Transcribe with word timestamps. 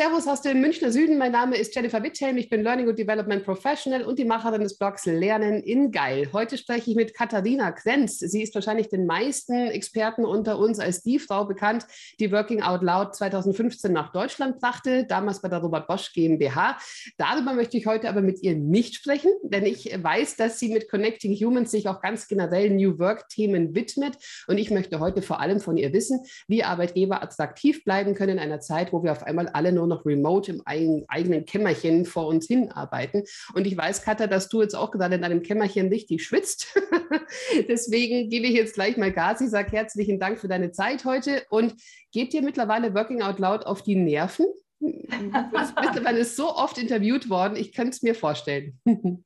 Servus 0.00 0.26
aus 0.26 0.40
dem 0.40 0.62
Münchner 0.62 0.90
Süden. 0.90 1.18
Mein 1.18 1.32
Name 1.32 1.58
ist 1.58 1.74
Jennifer 1.74 2.02
Witthelm. 2.02 2.38
Ich 2.38 2.48
bin 2.48 2.62
Learning 2.62 2.88
and 2.88 2.98
Development 2.98 3.44
Professional 3.44 4.02
und 4.02 4.18
die 4.18 4.24
Macherin 4.24 4.62
des 4.62 4.78
Blogs 4.78 5.04
Lernen 5.04 5.62
in 5.62 5.90
Geil. 5.90 6.30
Heute 6.32 6.56
spreche 6.56 6.90
ich 6.90 6.96
mit 6.96 7.12
Katharina 7.12 7.70
Krenz. 7.70 8.18
Sie 8.18 8.42
ist 8.42 8.54
wahrscheinlich 8.54 8.88
den 8.88 9.04
meisten 9.04 9.52
Experten 9.52 10.24
unter 10.24 10.58
uns 10.58 10.78
als 10.78 11.02
die 11.02 11.18
Frau 11.18 11.44
bekannt, 11.44 11.86
die 12.18 12.32
Working 12.32 12.62
Out 12.62 12.80
Loud 12.80 13.14
2015 13.14 13.92
nach 13.92 14.10
Deutschland 14.10 14.58
brachte, 14.58 15.04
damals 15.04 15.42
bei 15.42 15.50
der 15.50 15.58
Robert 15.58 15.86
Bosch 15.86 16.14
GmbH. 16.14 16.78
Darüber 17.18 17.52
möchte 17.52 17.76
ich 17.76 17.84
heute 17.84 18.08
aber 18.08 18.22
mit 18.22 18.42
ihr 18.42 18.54
nicht 18.54 18.94
sprechen, 18.94 19.30
denn 19.42 19.66
ich 19.66 19.84
weiß, 20.02 20.36
dass 20.36 20.58
sie 20.58 20.70
mit 20.72 20.88
Connecting 20.88 21.34
Humans 21.34 21.72
sich 21.72 21.88
auch 21.88 22.00
ganz 22.00 22.26
generell 22.26 22.70
New 22.70 22.98
Work-Themen 22.98 23.74
widmet. 23.74 24.16
Und 24.46 24.56
ich 24.56 24.70
möchte 24.70 24.98
heute 24.98 25.20
vor 25.20 25.40
allem 25.40 25.60
von 25.60 25.76
ihr 25.76 25.92
wissen, 25.92 26.24
wie 26.48 26.64
Arbeitgeber 26.64 27.22
attraktiv 27.22 27.84
bleiben 27.84 28.14
können 28.14 28.38
in 28.38 28.38
einer 28.38 28.60
Zeit, 28.60 28.94
wo 28.94 29.02
wir 29.02 29.12
auf 29.12 29.24
einmal 29.24 29.48
alle 29.48 29.72
nur 29.72 29.89
noch 29.90 30.06
remote 30.06 30.52
im 30.52 30.62
eigenen 30.64 31.44
Kämmerchen 31.44 32.06
vor 32.06 32.26
uns 32.26 32.46
hinarbeiten. 32.46 33.24
Und 33.54 33.66
ich 33.66 33.76
weiß, 33.76 34.02
Katha, 34.02 34.26
dass 34.26 34.48
du 34.48 34.62
jetzt 34.62 34.74
auch 34.74 34.90
gerade 34.90 35.16
in 35.16 35.22
deinem 35.22 35.42
Kämmerchen 35.42 35.88
richtig 35.88 36.24
schwitzt. 36.24 36.74
Deswegen 37.68 38.30
gebe 38.30 38.46
ich 38.46 38.54
jetzt 38.54 38.74
gleich 38.74 38.96
mal 38.96 39.12
Gas. 39.12 39.42
Ich 39.42 39.50
sage 39.50 39.72
herzlichen 39.72 40.18
Dank 40.18 40.38
für 40.38 40.48
deine 40.48 40.72
Zeit 40.72 41.04
heute 41.04 41.42
und 41.50 41.74
geht 42.12 42.32
dir 42.32 42.40
mittlerweile 42.40 42.94
Working 42.94 43.20
Out 43.20 43.38
Loud 43.38 43.66
auf 43.66 43.82
die 43.82 43.96
Nerven? 43.96 44.46
Bist 44.80 45.74
mittlerweile 45.78 46.24
so 46.24 46.54
oft 46.54 46.78
interviewt 46.78 47.28
worden, 47.28 47.56
ich 47.56 47.72
könnte 47.72 47.90
es 47.90 48.02
mir 48.02 48.14
vorstellen. 48.14 48.80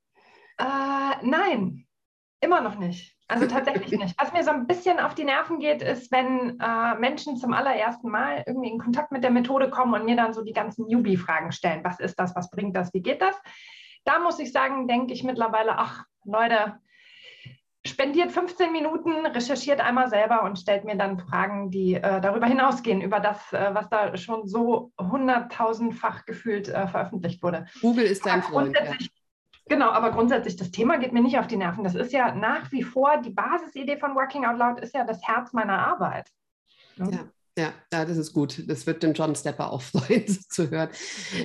Äh, 0.56 1.26
nein, 1.26 1.84
immer 2.40 2.60
noch 2.60 2.78
nicht. 2.78 3.13
Also 3.28 3.46
tatsächlich 3.46 3.90
nicht. 3.98 4.20
Was 4.20 4.32
mir 4.32 4.44
so 4.44 4.50
ein 4.50 4.66
bisschen 4.66 5.00
auf 5.00 5.14
die 5.14 5.24
Nerven 5.24 5.58
geht, 5.58 5.82
ist, 5.82 6.12
wenn 6.12 6.58
äh, 6.60 6.94
Menschen 6.96 7.36
zum 7.36 7.52
allerersten 7.52 8.10
Mal 8.10 8.44
irgendwie 8.46 8.70
in 8.70 8.78
Kontakt 8.78 9.12
mit 9.12 9.24
der 9.24 9.30
Methode 9.30 9.70
kommen 9.70 9.94
und 9.94 10.04
mir 10.04 10.16
dann 10.16 10.32
so 10.32 10.42
die 10.42 10.52
ganzen 10.52 10.86
Newbie-Fragen 10.86 11.52
stellen. 11.52 11.84
Was 11.84 12.00
ist 12.00 12.18
das? 12.18 12.36
Was 12.36 12.50
bringt 12.50 12.76
das? 12.76 12.92
Wie 12.92 13.02
geht 13.02 13.22
das? 13.22 13.36
Da 14.04 14.18
muss 14.18 14.38
ich 14.38 14.52
sagen, 14.52 14.86
denke 14.86 15.12
ich 15.14 15.24
mittlerweile, 15.24 15.78
ach 15.78 16.04
Leute, 16.24 16.78
spendiert 17.86 18.32
15 18.32 18.72
Minuten, 18.72 19.26
recherchiert 19.26 19.80
einmal 19.80 20.08
selber 20.08 20.42
und 20.42 20.58
stellt 20.58 20.84
mir 20.84 20.96
dann 20.96 21.18
Fragen, 21.18 21.70
die 21.70 21.94
äh, 21.94 22.20
darüber 22.20 22.46
hinausgehen, 22.46 23.02
über 23.02 23.20
das, 23.20 23.52
äh, 23.52 23.70
was 23.72 23.88
da 23.88 24.16
schon 24.16 24.46
so 24.46 24.92
hunderttausendfach 24.98 26.24
gefühlt 26.24 26.68
äh, 26.68 26.86
veröffentlicht 26.88 27.42
wurde. 27.42 27.66
Google 27.80 28.04
ist 28.04 28.24
dein 28.24 28.42
Freund. 28.42 28.76
Ja. 28.76 28.92
Genau, 29.66 29.90
aber 29.90 30.10
grundsätzlich, 30.10 30.56
das 30.56 30.70
Thema 30.70 30.98
geht 30.98 31.12
mir 31.12 31.22
nicht 31.22 31.38
auf 31.38 31.46
die 31.46 31.56
Nerven. 31.56 31.84
Das 31.84 31.94
ist 31.94 32.12
ja 32.12 32.34
nach 32.34 32.70
wie 32.70 32.82
vor, 32.82 33.16
die 33.18 33.30
Basisidee 33.30 33.96
von 33.96 34.14
Working 34.14 34.44
Out 34.44 34.58
Loud 34.58 34.80
ist 34.80 34.94
ja 34.94 35.04
das 35.04 35.22
Herz 35.26 35.52
meiner 35.52 35.86
Arbeit. 35.86 36.28
Ja. 36.96 37.10
ja. 37.10 37.28
Ja, 37.56 37.72
das 37.88 38.16
ist 38.16 38.32
gut. 38.32 38.68
Das 38.68 38.84
wird 38.84 39.04
dem 39.04 39.12
John 39.12 39.36
Stepper 39.36 39.70
auch 39.70 39.82
freuen 39.82 40.26
zu 40.26 40.70
hören. 40.70 40.88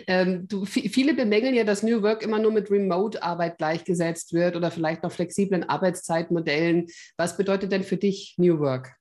Ähm, 0.07 0.47
du, 0.47 0.65
viele 0.65 1.13
bemängeln 1.13 1.53
ja, 1.53 1.63
dass 1.63 1.83
New 1.83 2.01
Work 2.01 2.23
immer 2.23 2.39
nur 2.39 2.51
mit 2.51 2.71
Remote-Arbeit 2.71 3.59
gleichgesetzt 3.59 4.33
wird 4.33 4.55
oder 4.55 4.71
vielleicht 4.71 5.03
noch 5.03 5.11
flexiblen 5.11 5.69
Arbeitszeitmodellen. 5.69 6.87
Was 7.15 7.37
bedeutet 7.37 7.71
denn 7.71 7.83
für 7.83 7.97
dich 7.97 8.33
New 8.37 8.57
Work? 8.59 8.95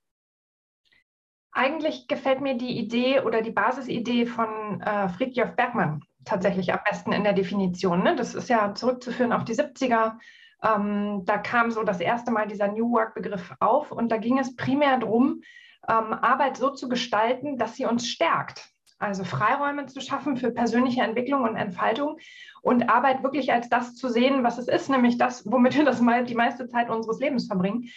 Eigentlich 1.51 2.07
gefällt 2.07 2.41
mir 2.41 2.55
die 2.55 2.77
Idee 2.77 3.21
oder 3.21 3.41
die 3.41 3.51
Basisidee 3.51 4.27
von 4.27 4.79
äh, 4.81 5.09
Friedjof 5.09 5.55
Bergmann 5.55 6.03
tatsächlich 6.25 6.73
am 6.73 6.79
besten 6.89 7.11
in 7.11 7.23
der 7.23 7.33
Definition. 7.33 8.03
Ne? 8.03 8.15
Das 8.15 8.35
ist 8.35 8.49
ja 8.49 8.73
zurückzuführen 8.73 9.33
auf 9.33 9.45
die 9.45 9.55
70er. 9.55 10.17
Ähm, 10.63 11.23
da 11.25 11.37
kam 11.37 11.71
so 11.71 11.83
das 11.83 11.99
erste 11.99 12.31
Mal 12.31 12.47
dieser 12.47 12.67
New 12.67 12.91
Work-Begriff 12.91 13.53
auf 13.59 13.91
und 13.91 14.11
da 14.11 14.17
ging 14.17 14.37
es 14.39 14.55
primär 14.55 14.97
darum, 14.97 15.41
ähm, 15.87 16.13
Arbeit 16.13 16.57
so 16.57 16.71
zu 16.71 16.89
gestalten, 16.89 17.57
dass 17.57 17.75
sie 17.75 17.85
uns 17.85 18.07
stärkt. 18.07 18.69
Also 18.99 19.23
Freiräume 19.23 19.85
zu 19.85 20.01
schaffen 20.01 20.35
für 20.35 20.51
persönliche 20.51 21.01
Entwicklung 21.01 21.43
und 21.43 21.55
Entfaltung 21.55 22.17
und 22.61 22.89
Arbeit 22.89 23.23
wirklich 23.23 23.53
als 23.53 23.69
das 23.69 23.95
zu 23.95 24.09
sehen, 24.09 24.43
was 24.43 24.57
es 24.57 24.67
ist, 24.67 24.89
nämlich 24.89 25.17
das, 25.17 25.49
womit 25.49 25.77
wir 25.77 25.85
das 25.85 26.01
mal 26.01 26.25
die 26.25 26.35
meiste 26.35 26.67
Zeit 26.67 26.89
unseres 26.89 27.19
Lebens 27.19 27.47
verbringen. 27.47 27.89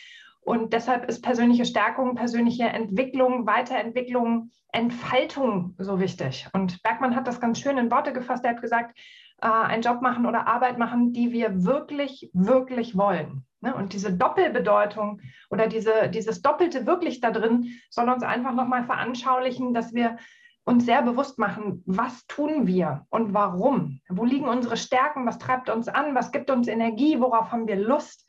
Und 0.44 0.72
deshalb 0.72 1.08
ist 1.08 1.22
persönliche 1.22 1.64
Stärkung, 1.64 2.16
persönliche 2.16 2.64
Entwicklung, 2.64 3.46
Weiterentwicklung, 3.46 4.50
Entfaltung 4.72 5.74
so 5.78 6.00
wichtig. 6.00 6.48
Und 6.52 6.82
Bergmann 6.82 7.14
hat 7.14 7.28
das 7.28 7.40
ganz 7.40 7.60
schön 7.60 7.78
in 7.78 7.90
Worte 7.90 8.12
gefasst. 8.12 8.44
Er 8.44 8.50
hat 8.50 8.60
gesagt, 8.60 8.98
äh, 9.40 9.46
einen 9.46 9.82
Job 9.82 10.02
machen 10.02 10.26
oder 10.26 10.48
Arbeit 10.48 10.78
machen, 10.78 11.12
die 11.12 11.30
wir 11.32 11.64
wirklich, 11.64 12.30
wirklich 12.32 12.96
wollen. 12.96 13.44
Ne? 13.60 13.74
Und 13.74 13.92
diese 13.92 14.12
Doppelbedeutung 14.12 15.20
oder 15.50 15.68
diese, 15.68 16.08
dieses 16.08 16.42
Doppelte 16.42 16.86
wirklich 16.86 17.20
da 17.20 17.30
drin 17.30 17.68
soll 17.90 18.08
uns 18.08 18.24
einfach 18.24 18.54
nochmal 18.54 18.84
veranschaulichen, 18.84 19.74
dass 19.74 19.94
wir 19.94 20.16
uns 20.64 20.84
sehr 20.84 21.02
bewusst 21.02 21.38
machen, 21.38 21.82
was 21.86 22.26
tun 22.26 22.66
wir 22.66 23.06
und 23.10 23.34
warum? 23.34 24.00
Wo 24.08 24.24
liegen 24.24 24.48
unsere 24.48 24.76
Stärken? 24.76 25.26
Was 25.26 25.38
treibt 25.38 25.68
uns 25.70 25.88
an? 25.88 26.14
Was 26.14 26.30
gibt 26.30 26.50
uns 26.50 26.68
Energie? 26.68 27.20
Worauf 27.20 27.50
haben 27.50 27.66
wir 27.66 27.76
Lust? 27.76 28.26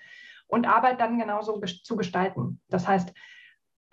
Und 0.47 0.67
Arbeit 0.67 0.99
dann 0.99 1.17
genauso 1.17 1.59
zu 1.61 1.95
gestalten. 1.95 2.61
Das 2.69 2.87
heißt, 2.87 3.13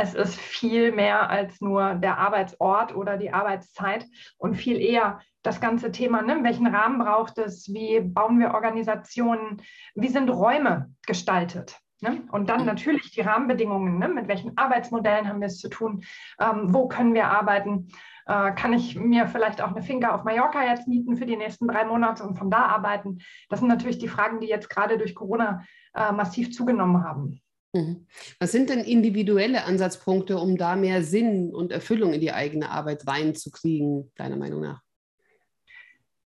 es 0.00 0.14
ist 0.14 0.34
viel 0.34 0.92
mehr 0.92 1.28
als 1.28 1.60
nur 1.60 1.94
der 1.94 2.16
Arbeitsort 2.18 2.94
oder 2.94 3.18
die 3.18 3.32
Arbeitszeit 3.32 4.06
und 4.38 4.54
viel 4.54 4.80
eher 4.80 5.20
das 5.42 5.60
ganze 5.60 5.92
Thema, 5.92 6.22
ne? 6.22 6.42
welchen 6.42 6.66
Rahmen 6.66 6.98
braucht 6.98 7.38
es, 7.38 7.68
wie 7.72 8.00
bauen 8.00 8.38
wir 8.40 8.54
Organisationen, 8.54 9.62
wie 9.94 10.08
sind 10.08 10.30
Räume 10.30 10.90
gestaltet. 11.06 11.78
Ne? 12.02 12.22
Und 12.32 12.48
dann 12.48 12.64
natürlich 12.64 13.10
die 13.10 13.20
Rahmenbedingungen, 13.20 13.98
ne? 13.98 14.08
mit 14.08 14.26
welchen 14.26 14.56
Arbeitsmodellen 14.56 15.28
haben 15.28 15.40
wir 15.40 15.48
es 15.48 15.58
zu 15.58 15.68
tun, 15.68 16.02
ähm, 16.40 16.72
wo 16.72 16.88
können 16.88 17.12
wir 17.12 17.26
arbeiten, 17.26 17.88
äh, 18.26 18.52
kann 18.52 18.72
ich 18.72 18.96
mir 18.96 19.26
vielleicht 19.26 19.60
auch 19.60 19.72
eine 19.72 19.82
Finca 19.82 20.14
auf 20.14 20.24
Mallorca 20.24 20.64
jetzt 20.64 20.88
mieten 20.88 21.16
für 21.16 21.26
die 21.26 21.36
nächsten 21.36 21.68
drei 21.68 21.84
Monate 21.84 22.24
und 22.24 22.38
von 22.38 22.50
da 22.50 22.66
arbeiten. 22.66 23.18
Das 23.50 23.60
sind 23.60 23.68
natürlich 23.68 23.98
die 23.98 24.08
Fragen, 24.08 24.40
die 24.40 24.46
jetzt 24.46 24.70
gerade 24.70 24.96
durch 24.96 25.14
Corona 25.14 25.62
äh, 25.94 26.10
massiv 26.12 26.52
zugenommen 26.52 27.04
haben. 27.04 27.42
Mhm. 27.74 28.06
Was 28.38 28.52
sind 28.52 28.70
denn 28.70 28.80
individuelle 28.80 29.64
Ansatzpunkte, 29.64 30.38
um 30.38 30.56
da 30.56 30.76
mehr 30.76 31.02
Sinn 31.02 31.54
und 31.54 31.70
Erfüllung 31.70 32.14
in 32.14 32.20
die 32.20 32.32
eigene 32.32 32.70
Arbeit 32.70 33.06
reinzukriegen, 33.06 34.10
deiner 34.16 34.36
Meinung 34.36 34.62
nach? 34.62 34.80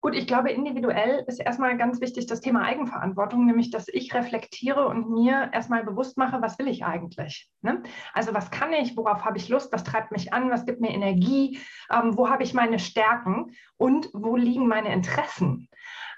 Gut, 0.07 0.15
ich 0.15 0.29
glaube, 0.29 0.53
individuell 0.53 1.25
ist 1.27 1.41
erstmal 1.41 1.77
ganz 1.77 2.01
wichtig 2.01 2.27
das 2.27 2.41
Thema 2.41 2.63
Eigenverantwortung, 2.63 3.45
nämlich 3.45 3.73
dass 3.73 3.89
ich 3.89 4.15
reflektiere 4.15 4.87
und 4.87 5.11
mir 5.11 5.51
erstmal 5.53 5.83
bewusst 5.83 6.17
mache, 6.17 6.41
was 6.41 6.61
will 6.61 6.69
ich 6.69 6.85
eigentlich? 6.85 7.51
Ne? 7.61 7.83
Also 8.13 8.33
was 8.33 8.53
kann 8.53 8.73
ich, 8.73 8.97
worauf 8.97 9.25
habe 9.25 9.37
ich 9.37 9.49
Lust, 9.49 9.73
was 9.73 9.83
treibt 9.83 10.13
mich 10.13 10.33
an, 10.33 10.49
was 10.49 10.65
gibt 10.65 10.81
mir 10.81 10.91
Energie, 10.91 11.59
ähm, 11.91 12.17
wo 12.17 12.31
habe 12.31 12.45
ich 12.45 12.55
meine 12.55 12.79
Stärken 12.79 13.51
und 13.79 14.09
wo 14.13 14.37
liegen 14.37 14.69
meine 14.69 14.93
Interessen? 14.93 15.69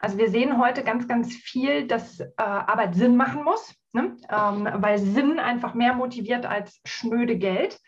Also 0.01 0.19
wir 0.19 0.29
sehen 0.29 0.59
heute 0.59 0.85
ganz, 0.85 1.09
ganz 1.09 1.33
viel, 1.33 1.87
dass 1.87 2.21
äh, 2.21 2.27
Arbeit 2.37 2.95
Sinn 2.95 3.17
machen 3.17 3.43
muss, 3.43 3.75
ne? 3.95 4.19
ähm, 4.29 4.69
weil 4.83 4.99
Sinn 4.99 5.39
einfach 5.39 5.73
mehr 5.73 5.95
motiviert 5.95 6.45
als 6.45 6.79
schnöde 6.85 7.39
Geld. 7.39 7.81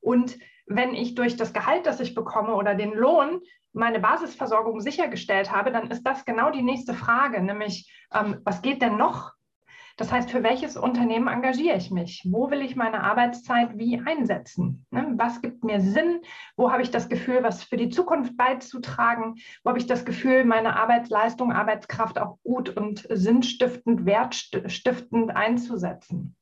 Und 0.00 0.38
wenn 0.66 0.94
ich 0.94 1.14
durch 1.14 1.36
das 1.36 1.52
Gehalt, 1.52 1.86
das 1.86 2.00
ich 2.00 2.14
bekomme 2.14 2.54
oder 2.54 2.74
den 2.74 2.92
Lohn 2.92 3.40
meine 3.72 4.00
Basisversorgung 4.00 4.80
sichergestellt 4.80 5.50
habe, 5.52 5.70
dann 5.70 5.90
ist 5.90 6.02
das 6.02 6.24
genau 6.24 6.50
die 6.50 6.62
nächste 6.62 6.94
Frage, 6.94 7.42
nämlich 7.42 7.92
ähm, 8.12 8.40
was 8.44 8.62
geht 8.62 8.82
denn 8.82 8.96
noch? 8.96 9.32
Das 9.98 10.12
heißt, 10.12 10.30
für 10.30 10.44
welches 10.44 10.76
Unternehmen 10.76 11.26
engagiere 11.26 11.76
ich 11.76 11.90
mich? 11.90 12.22
Wo 12.24 12.52
will 12.52 12.62
ich 12.62 12.76
meine 12.76 13.02
Arbeitszeit 13.02 13.76
wie 13.78 14.00
einsetzen? 14.06 14.86
Ne? 14.92 15.14
Was 15.16 15.42
gibt 15.42 15.64
mir 15.64 15.80
Sinn? 15.80 16.20
Wo 16.56 16.70
habe 16.70 16.82
ich 16.82 16.92
das 16.92 17.08
Gefühl, 17.08 17.42
was 17.42 17.64
für 17.64 17.76
die 17.76 17.88
Zukunft 17.88 18.36
beizutragen? 18.36 19.34
Wo 19.64 19.70
habe 19.70 19.80
ich 19.80 19.86
das 19.86 20.04
Gefühl, 20.04 20.44
meine 20.44 20.76
Arbeitsleistung, 20.76 21.52
Arbeitskraft 21.52 22.20
auch 22.20 22.38
gut 22.44 22.70
und 22.70 23.08
sinnstiftend, 23.10 24.06
wertstiftend 24.06 25.34
einzusetzen? 25.34 26.36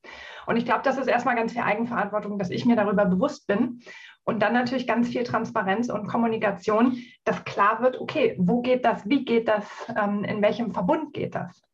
Und 0.47 0.59
ich 0.59 0.67
glaube, 0.67 0.83
das 0.85 0.99
ist 0.99 1.09
erstmal 1.09 1.35
ganz 1.35 1.53
viel 1.53 1.63
Eigenverantwortung, 1.63 2.39
dass 2.39 2.51
ich 2.51 2.67
mir 2.67 2.77
darüber 2.77 3.07
bewusst 3.07 3.47
bin 3.47 3.81
und 4.25 4.43
dann 4.43 4.53
natürlich 4.53 4.87
ganz 4.87 5.09
viel 5.09 5.25
Transparenz 5.25 5.89
und 5.89 6.09
Kommunikation, 6.09 6.99
dass 7.25 7.43
klar 7.47 7.81
wird, 7.81 7.99
okay, 8.03 8.37
wo 8.39 8.61
geht 8.61 8.85
das, 8.85 9.09
wie 9.09 9.25
geht 9.25 9.49
das, 9.49 9.65
ähm, 9.99 10.25
in 10.25 10.43
welchem 10.43 10.73
Verbund 10.73 11.15
geht 11.15 11.35
das? 11.35 11.67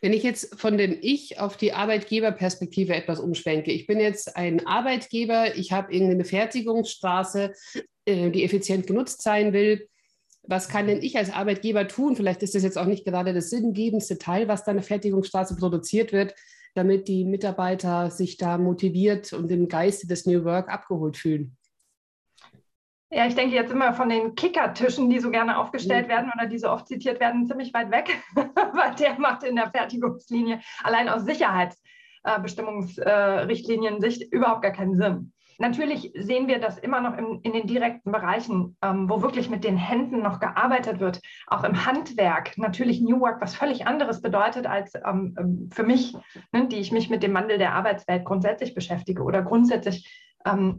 Wenn 0.00 0.12
ich 0.12 0.22
jetzt 0.22 0.58
von 0.58 0.78
dem 0.78 0.96
Ich 1.00 1.38
auf 1.40 1.56
die 1.56 1.72
Arbeitgeberperspektive 1.72 2.94
etwas 2.94 3.20
umschwenke, 3.20 3.70
ich 3.70 3.86
bin 3.86 4.00
jetzt 4.00 4.36
ein 4.36 4.66
Arbeitgeber, 4.66 5.56
ich 5.56 5.72
habe 5.72 5.92
irgendeine 5.92 6.24
Fertigungsstraße, 6.24 7.52
äh, 8.06 8.30
die 8.30 8.44
effizient 8.44 8.86
genutzt 8.86 9.22
sein 9.22 9.52
will. 9.52 9.88
Was 10.42 10.68
kann 10.68 10.86
denn 10.86 11.02
ich 11.02 11.18
als 11.18 11.30
Arbeitgeber 11.30 11.86
tun? 11.86 12.16
Vielleicht 12.16 12.42
ist 12.42 12.54
das 12.54 12.62
jetzt 12.62 12.78
auch 12.78 12.86
nicht 12.86 13.04
gerade 13.04 13.34
das 13.34 13.50
sinngebendste 13.50 14.16
Teil, 14.18 14.48
was 14.48 14.64
da 14.64 14.70
eine 14.70 14.82
Fertigungsstraße 14.82 15.56
produziert 15.56 16.12
wird 16.12 16.34
damit 16.74 17.08
die 17.08 17.24
Mitarbeiter 17.24 18.10
sich 18.10 18.36
da 18.36 18.58
motiviert 18.58 19.32
und 19.32 19.50
im 19.50 19.68
Geiste 19.68 20.06
des 20.06 20.26
New 20.26 20.44
Work 20.44 20.68
abgeholt 20.68 21.16
fühlen? 21.16 21.56
Ja, 23.12 23.26
ich 23.26 23.34
denke 23.34 23.56
jetzt 23.56 23.72
immer 23.72 23.92
von 23.92 24.08
den 24.08 24.36
Kickertischen, 24.36 25.10
die 25.10 25.18
so 25.18 25.30
gerne 25.30 25.58
aufgestellt 25.58 26.06
mhm. 26.06 26.10
werden 26.10 26.32
oder 26.34 26.46
die 26.46 26.58
so 26.58 26.70
oft 26.70 26.86
zitiert 26.86 27.18
werden, 27.18 27.46
ziemlich 27.46 27.74
weit 27.74 27.90
weg, 27.90 28.22
weil 28.34 28.94
der 28.94 29.18
macht 29.18 29.42
in 29.42 29.56
der 29.56 29.70
Fertigungslinie 29.70 30.60
allein 30.84 31.08
aus 31.08 31.24
Sicherheits 31.24 31.80
Gleichstellungsbestimmungsrichtlinien-Sicht 32.24 34.22
äh, 34.22 34.36
überhaupt 34.36 34.62
gar 34.62 34.72
keinen 34.72 34.96
Sinn. 34.96 35.32
Natürlich 35.58 36.12
sehen 36.14 36.48
wir 36.48 36.58
das 36.58 36.78
immer 36.78 37.02
noch 37.02 37.18
in, 37.18 37.40
in 37.42 37.52
den 37.52 37.66
direkten 37.66 38.12
Bereichen, 38.12 38.78
ähm, 38.82 39.10
wo 39.10 39.20
wirklich 39.20 39.50
mit 39.50 39.62
den 39.62 39.76
Händen 39.76 40.22
noch 40.22 40.40
gearbeitet 40.40 41.00
wird, 41.00 41.20
auch 41.48 41.64
im 41.64 41.84
Handwerk. 41.84 42.56
Natürlich 42.56 43.02
New 43.02 43.20
Work, 43.20 43.42
was 43.42 43.54
völlig 43.54 43.86
anderes 43.86 44.22
bedeutet 44.22 44.66
als 44.66 44.94
ähm, 44.94 45.36
ähm, 45.38 45.68
für 45.70 45.82
mich, 45.82 46.16
ne, 46.52 46.66
die 46.68 46.78
ich 46.78 46.92
mich 46.92 47.10
mit 47.10 47.22
dem 47.22 47.34
Wandel 47.34 47.58
der 47.58 47.74
Arbeitswelt 47.74 48.24
grundsätzlich 48.24 48.74
beschäftige 48.74 49.22
oder 49.22 49.42
grundsätzlich 49.42 50.29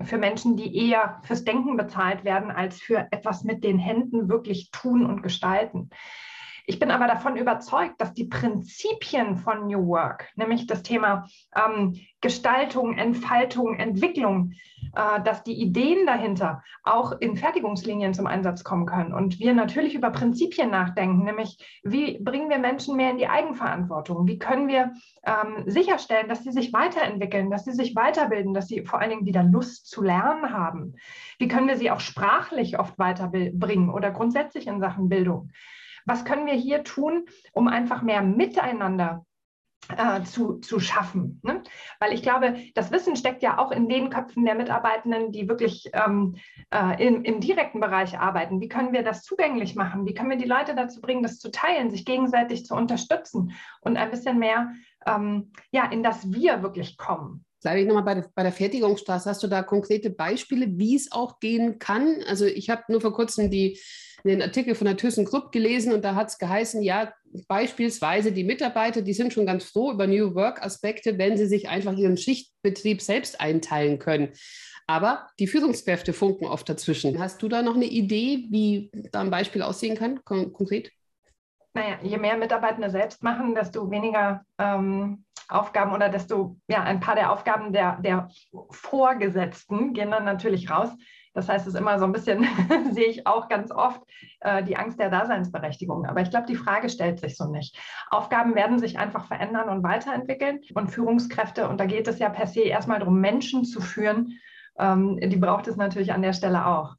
für 0.03 0.17
Menschen, 0.17 0.57
die 0.57 0.89
eher 0.89 1.21
fürs 1.23 1.43
Denken 1.43 1.77
bezahlt 1.77 2.23
werden, 2.23 2.49
als 2.49 2.81
für 2.81 3.07
etwas 3.11 3.43
mit 3.43 3.63
den 3.63 3.77
Händen 3.77 4.27
wirklich 4.27 4.71
tun 4.71 5.05
und 5.05 5.21
gestalten. 5.21 5.91
Ich 6.71 6.79
bin 6.79 6.89
aber 6.89 7.05
davon 7.05 7.35
überzeugt, 7.35 7.99
dass 7.99 8.13
die 8.13 8.23
Prinzipien 8.23 9.35
von 9.35 9.67
New 9.67 9.87
Work, 9.87 10.29
nämlich 10.37 10.67
das 10.67 10.83
Thema 10.83 11.27
ähm, 11.53 11.99
Gestaltung, 12.21 12.97
Entfaltung, 12.97 13.75
Entwicklung, 13.75 14.53
äh, 14.95 15.21
dass 15.21 15.43
die 15.43 15.61
Ideen 15.61 16.05
dahinter 16.05 16.63
auch 16.83 17.11
in 17.19 17.35
Fertigungslinien 17.35 18.13
zum 18.13 18.25
Einsatz 18.25 18.63
kommen 18.63 18.85
können. 18.85 19.13
Und 19.13 19.37
wir 19.37 19.53
natürlich 19.53 19.95
über 19.95 20.11
Prinzipien 20.11 20.69
nachdenken, 20.69 21.25
nämlich 21.25 21.57
wie 21.83 22.17
bringen 22.19 22.49
wir 22.49 22.57
Menschen 22.57 22.95
mehr 22.95 23.11
in 23.11 23.17
die 23.17 23.27
Eigenverantwortung? 23.27 24.25
Wie 24.25 24.39
können 24.39 24.69
wir 24.69 24.93
ähm, 25.25 25.65
sicherstellen, 25.65 26.29
dass 26.29 26.45
sie 26.45 26.53
sich 26.53 26.71
weiterentwickeln, 26.71 27.51
dass 27.51 27.65
sie 27.65 27.73
sich 27.73 27.97
weiterbilden, 27.97 28.53
dass 28.53 28.69
sie 28.69 28.85
vor 28.85 29.01
allen 29.01 29.09
Dingen 29.09 29.25
wieder 29.25 29.43
Lust 29.43 29.89
zu 29.89 30.01
lernen 30.01 30.53
haben? 30.53 30.95
Wie 31.37 31.49
können 31.49 31.67
wir 31.67 31.75
sie 31.75 31.91
auch 31.91 31.99
sprachlich 31.99 32.79
oft 32.79 32.97
weiterbringen 32.97 33.89
oder 33.89 34.11
grundsätzlich 34.11 34.67
in 34.67 34.79
Sachen 34.79 35.09
Bildung? 35.09 35.51
Was 36.05 36.25
können 36.25 36.45
wir 36.45 36.53
hier 36.53 36.83
tun, 36.83 37.25
um 37.53 37.67
einfach 37.67 38.01
mehr 38.01 38.21
miteinander 38.21 39.25
äh, 39.97 40.23
zu, 40.23 40.59
zu 40.59 40.79
schaffen. 40.79 41.39
Ne? 41.43 41.63
Weil 41.99 42.13
ich 42.13 42.21
glaube, 42.21 42.55
das 42.75 42.91
Wissen 42.91 43.15
steckt 43.15 43.41
ja 43.43 43.57
auch 43.57 43.71
in 43.71 43.89
den 43.89 44.09
Köpfen 44.09 44.45
der 44.45 44.55
Mitarbeitenden, 44.55 45.31
die 45.31 45.49
wirklich 45.49 45.89
ähm, 45.93 46.35
äh, 46.73 47.05
im, 47.05 47.23
im 47.23 47.39
direkten 47.39 47.79
Bereich 47.79 48.17
arbeiten. 48.19 48.61
Wie 48.61 48.69
können 48.69 48.93
wir 48.93 49.03
das 49.03 49.23
zugänglich 49.23 49.75
machen? 49.75 50.05
Wie 50.05 50.13
können 50.13 50.29
wir 50.29 50.37
die 50.37 50.45
Leute 50.45 50.75
dazu 50.75 51.01
bringen, 51.01 51.23
das 51.23 51.39
zu 51.39 51.51
teilen, 51.51 51.89
sich 51.89 52.05
gegenseitig 52.05 52.65
zu 52.65 52.75
unterstützen 52.75 53.53
und 53.81 53.97
ein 53.97 54.11
bisschen 54.11 54.39
mehr 54.39 54.71
ähm, 55.05 55.51
ja, 55.71 55.85
in 55.85 56.03
das 56.03 56.31
Wir 56.31 56.61
wirklich 56.61 56.97
kommen? 56.97 57.45
Bleibe 57.61 57.81
ich 57.81 57.87
nochmal 57.87 58.03
bei 58.03 58.15
der, 58.15 58.25
bei 58.33 58.43
der 58.43 58.51
Fertigungsstraße. 58.51 59.29
Hast 59.29 59.43
du 59.43 59.47
da 59.47 59.61
konkrete 59.61 60.09
Beispiele, 60.09 60.67
wie 60.77 60.95
es 60.95 61.11
auch 61.11 61.39
gehen 61.39 61.79
kann? 61.79 62.23
Also 62.27 62.45
ich 62.45 62.69
habe 62.69 62.83
nur 62.89 63.01
vor 63.01 63.13
kurzem 63.13 63.49
die 63.51 63.79
den 64.23 64.41
Artikel 64.41 64.75
von 64.75 64.85
der 64.85 64.97
ThyssenKrupp 64.97 65.51
gelesen 65.51 65.93
und 65.93 66.03
da 66.03 66.15
hat 66.15 66.29
es 66.29 66.37
geheißen, 66.37 66.83
ja, 66.83 67.13
beispielsweise 67.47 68.31
die 68.31 68.43
Mitarbeiter, 68.43 69.01
die 69.01 69.13
sind 69.13 69.33
schon 69.33 69.45
ganz 69.45 69.63
froh 69.63 69.91
über 69.91 70.07
New 70.07 70.35
Work-Aspekte, 70.35 71.17
wenn 71.17 71.37
sie 71.37 71.47
sich 71.47 71.69
einfach 71.69 71.97
ihren 71.97 72.17
Schichtbetrieb 72.17 73.01
selbst 73.01 73.39
einteilen 73.39 73.99
können. 73.99 74.29
Aber 74.87 75.27
die 75.39 75.47
Führungskräfte 75.47 76.13
funken 76.13 76.45
oft 76.45 76.67
dazwischen. 76.67 77.17
Hast 77.19 77.41
du 77.41 77.47
da 77.47 77.61
noch 77.61 77.75
eine 77.75 77.85
Idee, 77.85 78.47
wie 78.49 78.91
da 79.11 79.21
ein 79.21 79.31
Beispiel 79.31 79.61
aussehen 79.61 79.95
kann, 79.95 80.23
kon 80.25 80.51
konkret? 80.51 80.91
Naja, 81.73 81.97
je 82.01 82.17
mehr 82.17 82.37
Mitarbeitende 82.37 82.89
selbst 82.89 83.23
machen, 83.23 83.55
desto 83.55 83.89
weniger 83.89 84.43
ähm, 84.57 85.25
Aufgaben 85.47 85.93
oder 85.93 86.09
desto, 86.09 86.57
ja, 86.67 86.83
ein 86.83 86.99
paar 86.99 87.15
der 87.15 87.31
Aufgaben 87.31 87.73
der, 87.73 87.97
der 88.01 88.29
Vorgesetzten 88.71 89.93
gehen 89.93 90.11
dann 90.11 90.25
natürlich 90.25 90.69
raus. 90.69 90.89
Das 91.33 91.47
heißt, 91.47 91.65
es 91.65 91.73
ist 91.73 91.79
immer 91.79 91.97
so 91.97 92.05
ein 92.05 92.11
bisschen, 92.11 92.45
sehe 92.91 93.07
ich 93.07 93.25
auch 93.25 93.47
ganz 93.47 93.71
oft, 93.71 94.01
äh, 94.41 94.63
die 94.63 94.75
Angst 94.75 94.99
der 94.99 95.09
Daseinsberechtigung. 95.09 96.05
Aber 96.05 96.21
ich 96.21 96.29
glaube, 96.29 96.45
die 96.45 96.55
Frage 96.55 96.89
stellt 96.89 97.19
sich 97.19 97.37
so 97.37 97.45
nicht. 97.45 97.77
Aufgaben 98.09 98.55
werden 98.55 98.79
sich 98.79 98.99
einfach 98.99 99.27
verändern 99.27 99.69
und 99.69 99.83
weiterentwickeln. 99.83 100.59
Und 100.73 100.89
Führungskräfte, 100.89 101.69
und 101.69 101.79
da 101.79 101.85
geht 101.85 102.07
es 102.07 102.19
ja 102.19 102.29
per 102.29 102.47
se 102.47 102.61
erstmal 102.61 102.99
darum, 102.99 103.21
Menschen 103.21 103.63
zu 103.63 103.79
führen, 103.79 104.39
ähm, 104.77 105.19
die 105.21 105.37
braucht 105.37 105.67
es 105.67 105.77
natürlich 105.77 106.11
an 106.11 106.21
der 106.21 106.33
Stelle 106.33 106.65
auch. 106.65 106.95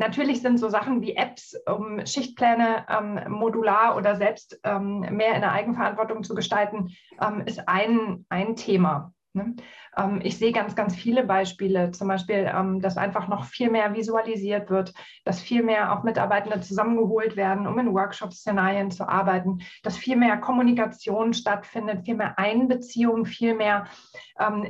Natürlich 0.00 0.40
sind 0.40 0.56
so 0.56 0.70
Sachen 0.70 1.02
wie 1.02 1.14
Apps, 1.14 1.54
um 1.66 2.06
Schichtpläne 2.06 2.86
ähm, 2.88 3.20
modular 3.30 3.98
oder 3.98 4.16
selbst 4.16 4.58
ähm, 4.64 5.00
mehr 5.00 5.34
in 5.34 5.42
der 5.42 5.52
Eigenverantwortung 5.52 6.24
zu 6.24 6.34
gestalten, 6.34 6.88
ähm, 7.20 7.42
ist 7.44 7.68
ein, 7.68 8.24
ein 8.30 8.56
Thema. 8.56 9.12
Ne? 9.34 9.56
Ähm, 9.98 10.20
ich 10.24 10.38
sehe 10.38 10.52
ganz, 10.52 10.74
ganz 10.74 10.96
viele 10.96 11.24
Beispiele, 11.24 11.90
zum 11.90 12.08
Beispiel, 12.08 12.50
ähm, 12.50 12.80
dass 12.80 12.96
einfach 12.96 13.28
noch 13.28 13.44
viel 13.44 13.70
mehr 13.70 13.94
visualisiert 13.94 14.70
wird, 14.70 14.94
dass 15.26 15.42
viel 15.42 15.62
mehr 15.62 15.92
auch 15.92 16.02
Mitarbeitende 16.02 16.62
zusammengeholt 16.62 17.36
werden, 17.36 17.66
um 17.66 17.78
in 17.78 17.92
Workshop-Szenarien 17.92 18.90
zu 18.90 19.06
arbeiten, 19.06 19.58
dass 19.82 19.98
viel 19.98 20.16
mehr 20.16 20.38
Kommunikation 20.38 21.34
stattfindet, 21.34 22.06
viel 22.06 22.16
mehr 22.16 22.38
Einbeziehung, 22.38 23.26
viel 23.26 23.54
mehr, 23.54 23.84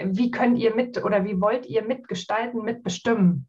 wie 0.03 0.33
könnt 0.33 0.59
ihr 0.59 0.75
mit 0.75 1.05
oder 1.05 1.25
wie 1.25 1.41
wollt 1.41 1.67
ihr 1.67 1.85
mitgestalten, 1.85 2.63
mitbestimmen. 2.63 3.49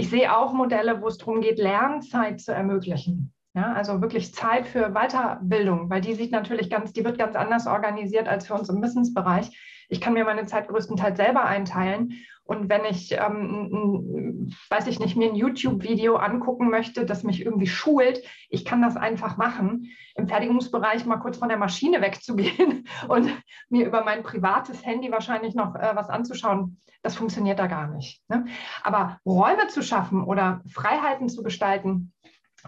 Ich 0.00 0.08
sehe 0.08 0.34
auch 0.34 0.54
Modelle, 0.54 1.02
wo 1.02 1.08
es 1.08 1.18
darum 1.18 1.42
geht, 1.42 1.58
Lernzeit 1.58 2.40
zu 2.40 2.54
ermöglichen. 2.54 3.34
Ja, 3.52 3.74
also 3.74 4.00
wirklich 4.00 4.32
Zeit 4.32 4.66
für 4.66 4.94
Weiterbildung, 4.94 5.90
weil 5.90 6.00
die 6.00 6.14
sieht 6.14 6.32
natürlich 6.32 6.70
ganz, 6.70 6.94
die 6.94 7.04
wird 7.04 7.18
ganz 7.18 7.36
anders 7.36 7.66
organisiert 7.66 8.26
als 8.26 8.46
für 8.46 8.54
uns 8.54 8.70
im 8.70 8.80
Wissensbereich. 8.80 9.50
Ich 9.90 10.00
kann 10.00 10.14
mir 10.14 10.24
meine 10.24 10.46
Zeit 10.46 10.68
größtenteils 10.68 11.18
selber 11.18 11.44
einteilen. 11.44 12.14
Und 12.50 12.68
wenn 12.68 12.84
ich, 12.84 13.12
ähm, 13.12 14.50
weiß 14.70 14.88
ich 14.88 14.98
nicht, 14.98 15.14
mir 15.14 15.28
ein 15.28 15.36
YouTube-Video 15.36 16.16
angucken 16.16 16.68
möchte, 16.68 17.06
das 17.06 17.22
mich 17.22 17.42
irgendwie 17.46 17.68
schult, 17.68 18.24
ich 18.48 18.64
kann 18.64 18.82
das 18.82 18.96
einfach 18.96 19.36
machen. 19.36 19.92
Im 20.16 20.26
Fertigungsbereich 20.26 21.06
mal 21.06 21.18
kurz 21.18 21.36
von 21.36 21.48
der 21.48 21.58
Maschine 21.58 22.00
wegzugehen 22.00 22.88
und 23.08 23.30
mir 23.68 23.86
über 23.86 24.02
mein 24.02 24.24
privates 24.24 24.84
Handy 24.84 25.12
wahrscheinlich 25.12 25.54
noch 25.54 25.76
äh, 25.76 25.94
was 25.94 26.08
anzuschauen, 26.08 26.80
das 27.02 27.14
funktioniert 27.14 27.60
da 27.60 27.68
gar 27.68 27.86
nicht. 27.86 28.20
Ne? 28.28 28.46
Aber 28.82 29.20
Räume 29.24 29.68
zu 29.68 29.80
schaffen 29.84 30.24
oder 30.24 30.60
Freiheiten 30.72 31.28
zu 31.28 31.44
gestalten 31.44 32.12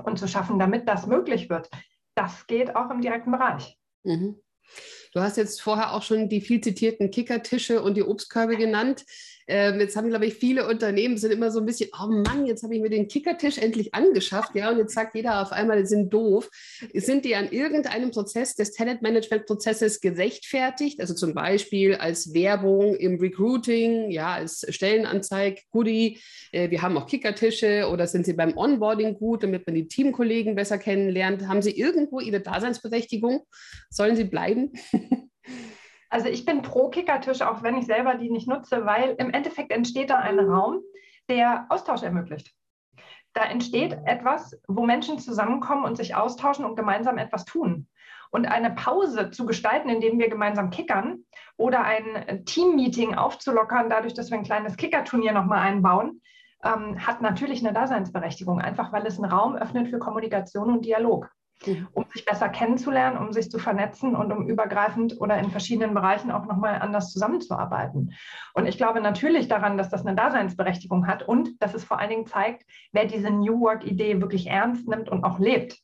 und 0.04 0.16
zu 0.16 0.28
schaffen, 0.28 0.60
damit 0.60 0.88
das 0.88 1.08
möglich 1.08 1.50
wird, 1.50 1.68
das 2.14 2.46
geht 2.46 2.76
auch 2.76 2.88
im 2.92 3.00
direkten 3.00 3.32
Bereich. 3.32 3.76
Mhm. 4.04 4.36
Du 5.12 5.20
hast 5.20 5.36
jetzt 5.36 5.60
vorher 5.60 5.92
auch 5.92 6.02
schon 6.02 6.28
die 6.28 6.40
viel 6.40 6.60
zitierten 6.60 7.10
Kickertische 7.10 7.82
und 7.82 7.96
die 7.96 8.02
Obstkörbe 8.02 8.56
genannt. 8.56 9.04
Ähm, 9.48 9.80
jetzt 9.80 9.96
haben, 9.96 10.08
glaube 10.08 10.26
ich, 10.26 10.34
viele 10.34 10.68
Unternehmen 10.68 11.16
sind 11.16 11.32
immer 11.32 11.50
so 11.50 11.60
ein 11.60 11.66
bisschen, 11.66 11.90
oh 12.00 12.06
Mann, 12.06 12.46
jetzt 12.46 12.62
habe 12.62 12.74
ich 12.74 12.82
mir 12.82 12.90
den 12.90 13.08
Kickertisch 13.08 13.58
endlich 13.58 13.94
angeschafft, 13.94 14.54
ja, 14.54 14.70
und 14.70 14.78
jetzt 14.78 14.94
sagt 14.94 15.14
jeder 15.14 15.42
auf 15.42 15.52
einmal, 15.52 15.80
die 15.80 15.86
sind 15.86 16.12
doof. 16.12 16.48
Sind 16.94 17.24
die 17.24 17.34
an 17.34 17.50
irgendeinem 17.50 18.10
Prozess 18.10 18.54
des 18.54 18.72
Talentmanagement-Prozesses 18.72 20.00
gerechtfertigt? 20.00 21.00
Also 21.00 21.14
zum 21.14 21.34
Beispiel 21.34 21.96
als 21.96 22.34
Werbung 22.34 22.94
im 22.96 23.18
Recruiting, 23.18 24.10
ja, 24.10 24.34
als 24.34 24.66
Stellenanzeig, 24.68 25.62
Goodie, 25.70 26.18
äh, 26.52 26.70
wir 26.70 26.82
haben 26.82 26.96
auch 26.96 27.06
Kickertische 27.06 27.88
oder 27.90 28.06
sind 28.06 28.26
sie 28.26 28.34
beim 28.34 28.56
Onboarding 28.56 29.14
gut, 29.14 29.42
damit 29.42 29.66
man 29.66 29.74
die 29.74 29.88
Teamkollegen 29.88 30.54
besser 30.54 30.78
kennenlernt? 30.78 31.48
Haben 31.48 31.62
sie 31.62 31.76
irgendwo 31.76 32.20
ihre 32.20 32.40
Daseinsberechtigung? 32.40 33.42
Sollen 33.90 34.16
sie 34.16 34.24
bleiben? 34.24 34.72
Also 36.12 36.28
ich 36.28 36.44
bin 36.44 36.60
pro 36.60 36.90
Kickertisch, 36.90 37.40
auch 37.40 37.62
wenn 37.62 37.78
ich 37.78 37.86
selber 37.86 38.16
die 38.16 38.28
nicht 38.28 38.46
nutze, 38.46 38.84
weil 38.84 39.14
im 39.16 39.30
Endeffekt 39.30 39.72
entsteht 39.72 40.10
da 40.10 40.18
ein 40.18 40.38
Raum, 40.38 40.82
der 41.30 41.64
Austausch 41.70 42.02
ermöglicht. 42.02 42.54
Da 43.32 43.44
entsteht 43.44 43.96
etwas, 44.04 44.60
wo 44.68 44.84
Menschen 44.84 45.18
zusammenkommen 45.18 45.84
und 45.84 45.96
sich 45.96 46.14
austauschen 46.14 46.66
und 46.66 46.76
gemeinsam 46.76 47.16
etwas 47.16 47.46
tun. 47.46 47.88
Und 48.30 48.44
eine 48.44 48.72
Pause 48.72 49.30
zu 49.30 49.46
gestalten, 49.46 49.88
indem 49.88 50.18
wir 50.18 50.28
gemeinsam 50.28 50.68
kickern 50.68 51.24
oder 51.56 51.82
ein 51.82 52.44
Team-Meeting 52.44 53.14
aufzulockern, 53.14 53.88
dadurch, 53.88 54.12
dass 54.12 54.30
wir 54.30 54.36
ein 54.36 54.44
kleines 54.44 54.76
Kickerturnier 54.76 55.32
nochmal 55.32 55.60
einbauen, 55.60 56.20
ähm, 56.62 57.06
hat 57.06 57.22
natürlich 57.22 57.64
eine 57.64 57.72
Daseinsberechtigung, 57.72 58.60
einfach 58.60 58.92
weil 58.92 59.06
es 59.06 59.18
einen 59.18 59.32
Raum 59.32 59.56
öffnet 59.56 59.88
für 59.88 59.98
Kommunikation 59.98 60.74
und 60.74 60.84
Dialog. 60.84 61.30
Mhm. 61.66 61.88
um 61.92 62.04
sich 62.12 62.24
besser 62.24 62.48
kennenzulernen, 62.48 63.18
um 63.18 63.32
sich 63.32 63.50
zu 63.50 63.58
vernetzen 63.58 64.14
und 64.16 64.32
um 64.32 64.48
übergreifend 64.48 65.20
oder 65.20 65.38
in 65.38 65.50
verschiedenen 65.50 65.94
Bereichen 65.94 66.30
auch 66.30 66.46
nochmal 66.46 66.80
anders 66.80 67.12
zusammenzuarbeiten. 67.12 68.14
Und 68.54 68.66
ich 68.66 68.76
glaube 68.76 69.00
natürlich 69.00 69.48
daran, 69.48 69.78
dass 69.78 69.88
das 69.88 70.06
eine 70.06 70.16
Daseinsberechtigung 70.16 71.06
hat 71.06 71.26
und 71.26 71.62
dass 71.62 71.74
es 71.74 71.84
vor 71.84 71.98
allen 71.98 72.10
Dingen 72.10 72.26
zeigt, 72.26 72.64
wer 72.92 73.06
diese 73.06 73.30
New 73.30 73.60
Work-Idee 73.60 74.20
wirklich 74.20 74.46
ernst 74.46 74.88
nimmt 74.88 75.08
und 75.08 75.24
auch 75.24 75.38
lebt. 75.38 75.78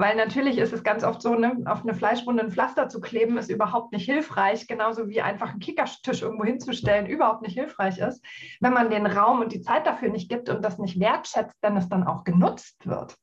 Weil 0.00 0.14
natürlich 0.14 0.58
ist 0.58 0.72
es 0.72 0.84
ganz 0.84 1.02
oft 1.02 1.20
so, 1.20 1.34
ne, 1.34 1.56
auf 1.64 1.82
eine 1.82 1.92
Fleischwunde 1.92 2.44
ein 2.44 2.52
Pflaster 2.52 2.88
zu 2.88 3.00
kleben, 3.00 3.36
ist 3.36 3.50
überhaupt 3.50 3.92
nicht 3.92 4.04
hilfreich, 4.04 4.68
genauso 4.68 5.08
wie 5.08 5.20
einfach 5.20 5.50
einen 5.50 5.58
Kickertisch 5.58 6.22
irgendwo 6.22 6.44
hinzustellen 6.44 7.06
überhaupt 7.06 7.42
nicht 7.42 7.54
hilfreich 7.54 7.98
ist, 7.98 8.24
wenn 8.60 8.72
man 8.72 8.90
den 8.90 9.06
Raum 9.06 9.40
und 9.40 9.52
die 9.52 9.60
Zeit 9.60 9.88
dafür 9.88 10.10
nicht 10.10 10.30
gibt 10.30 10.50
und 10.50 10.64
das 10.64 10.78
nicht 10.78 11.00
wertschätzt, 11.00 11.56
wenn 11.62 11.76
es 11.76 11.88
dann 11.88 12.04
auch 12.04 12.22
genutzt 12.22 12.86
wird. 12.86 13.16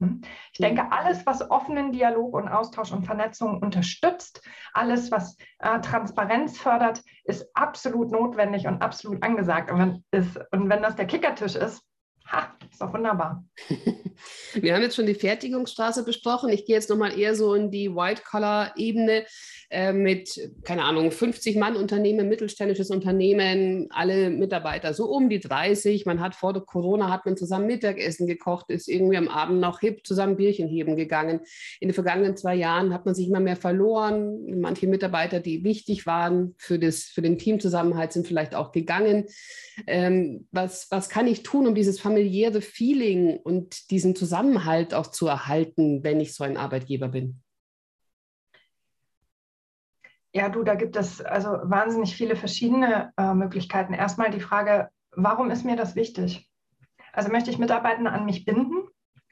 Hm? 0.00 0.20
Ich 0.52 0.58
denke, 0.58 0.92
alles, 0.92 1.24
was 1.24 1.50
offenen 1.50 1.92
Dialog 1.92 2.34
und 2.34 2.48
Austausch 2.48 2.92
und 2.92 3.04
Vernetzung 3.04 3.62
unterstützt, 3.62 4.42
alles, 4.72 5.10
was 5.10 5.36
äh, 5.58 5.80
Transparenz 5.80 6.58
fördert, 6.58 7.02
ist 7.24 7.48
absolut 7.54 8.10
notwendig 8.10 8.66
und 8.66 8.82
absolut 8.82 9.22
angesagt. 9.22 9.70
Und 9.70 9.78
wenn, 9.78 10.04
ist, 10.10 10.38
und 10.52 10.68
wenn 10.68 10.82
das 10.82 10.96
der 10.96 11.06
Kickertisch 11.06 11.54
ist, 11.54 11.82
ha, 12.30 12.54
ist 12.70 12.80
doch 12.80 12.92
wunderbar. 12.92 13.44
Wir 14.54 14.74
haben 14.74 14.82
jetzt 14.82 14.96
schon 14.96 15.06
die 15.06 15.14
Fertigungsstraße 15.14 16.04
besprochen. 16.04 16.48
Ich 16.50 16.64
gehe 16.64 16.76
jetzt 16.76 16.90
nochmal 16.90 17.18
eher 17.18 17.34
so 17.34 17.54
in 17.54 17.70
die 17.70 17.94
White-Collar-Ebene. 17.94 19.26
Äh, 19.70 19.92
mit, 19.92 20.50
keine 20.62 20.84
Ahnung, 20.84 21.10
50 21.10 21.56
Mann 21.56 21.76
Unternehmen, 21.76 22.28
mittelständisches 22.28 22.90
Unternehmen, 22.90 23.88
alle 23.90 24.30
Mitarbeiter 24.30 24.94
so 24.94 25.06
um 25.06 25.28
die 25.28 25.40
30. 25.40 26.06
Man 26.06 26.20
hat 26.20 26.34
vor 26.34 26.52
der 26.52 26.62
Corona 26.62 27.10
hat 27.10 27.26
man 27.26 27.36
zusammen 27.36 27.66
Mittagessen 27.66 28.26
gekocht, 28.26 28.66
ist 28.68 28.88
irgendwie 28.88 29.16
am 29.16 29.28
Abend 29.28 29.60
noch 29.60 29.80
hip 29.80 30.06
zusammen 30.06 30.36
Bierchen 30.36 30.68
heben 30.68 30.96
gegangen. 30.96 31.40
In 31.80 31.88
den 31.88 31.94
vergangenen 31.94 32.36
zwei 32.36 32.54
Jahren 32.54 32.94
hat 32.94 33.06
man 33.06 33.14
sich 33.14 33.28
immer 33.28 33.40
mehr 33.40 33.56
verloren. 33.56 34.60
Manche 34.60 34.86
Mitarbeiter, 34.86 35.40
die 35.40 35.64
wichtig 35.64 36.06
waren 36.06 36.54
für, 36.58 36.78
das, 36.78 37.04
für 37.04 37.22
den 37.22 37.38
Teamzusammenhalt, 37.38 38.12
sind 38.12 38.26
vielleicht 38.26 38.54
auch 38.54 38.72
gegangen. 38.72 39.26
Ähm, 39.86 40.46
was, 40.52 40.86
was 40.90 41.08
kann 41.08 41.26
ich 41.26 41.42
tun, 41.42 41.66
um 41.66 41.74
dieses 41.74 42.00
familiäre 42.00 42.60
Feeling 42.60 43.38
und 43.42 43.90
diesen 43.90 44.14
Zusammenhalt 44.14 44.94
auch 44.94 45.08
zu 45.08 45.26
erhalten, 45.26 46.04
wenn 46.04 46.20
ich 46.20 46.34
so 46.34 46.44
ein 46.44 46.56
Arbeitgeber 46.56 47.08
bin? 47.08 47.40
Ja, 50.36 50.50
du, 50.50 50.64
da 50.64 50.74
gibt 50.74 50.96
es 50.96 51.22
also 51.22 51.48
wahnsinnig 51.62 52.14
viele 52.14 52.36
verschiedene 52.36 53.10
äh, 53.16 53.32
Möglichkeiten. 53.32 53.94
Erstmal 53.94 54.28
die 54.28 54.40
Frage, 54.40 54.90
warum 55.12 55.50
ist 55.50 55.64
mir 55.64 55.76
das 55.76 55.96
wichtig? 55.96 56.46
Also 57.14 57.32
möchte 57.32 57.50
ich 57.50 57.56
Mitarbeiter 57.56 58.12
an 58.12 58.26
mich 58.26 58.44
binden? 58.44 58.86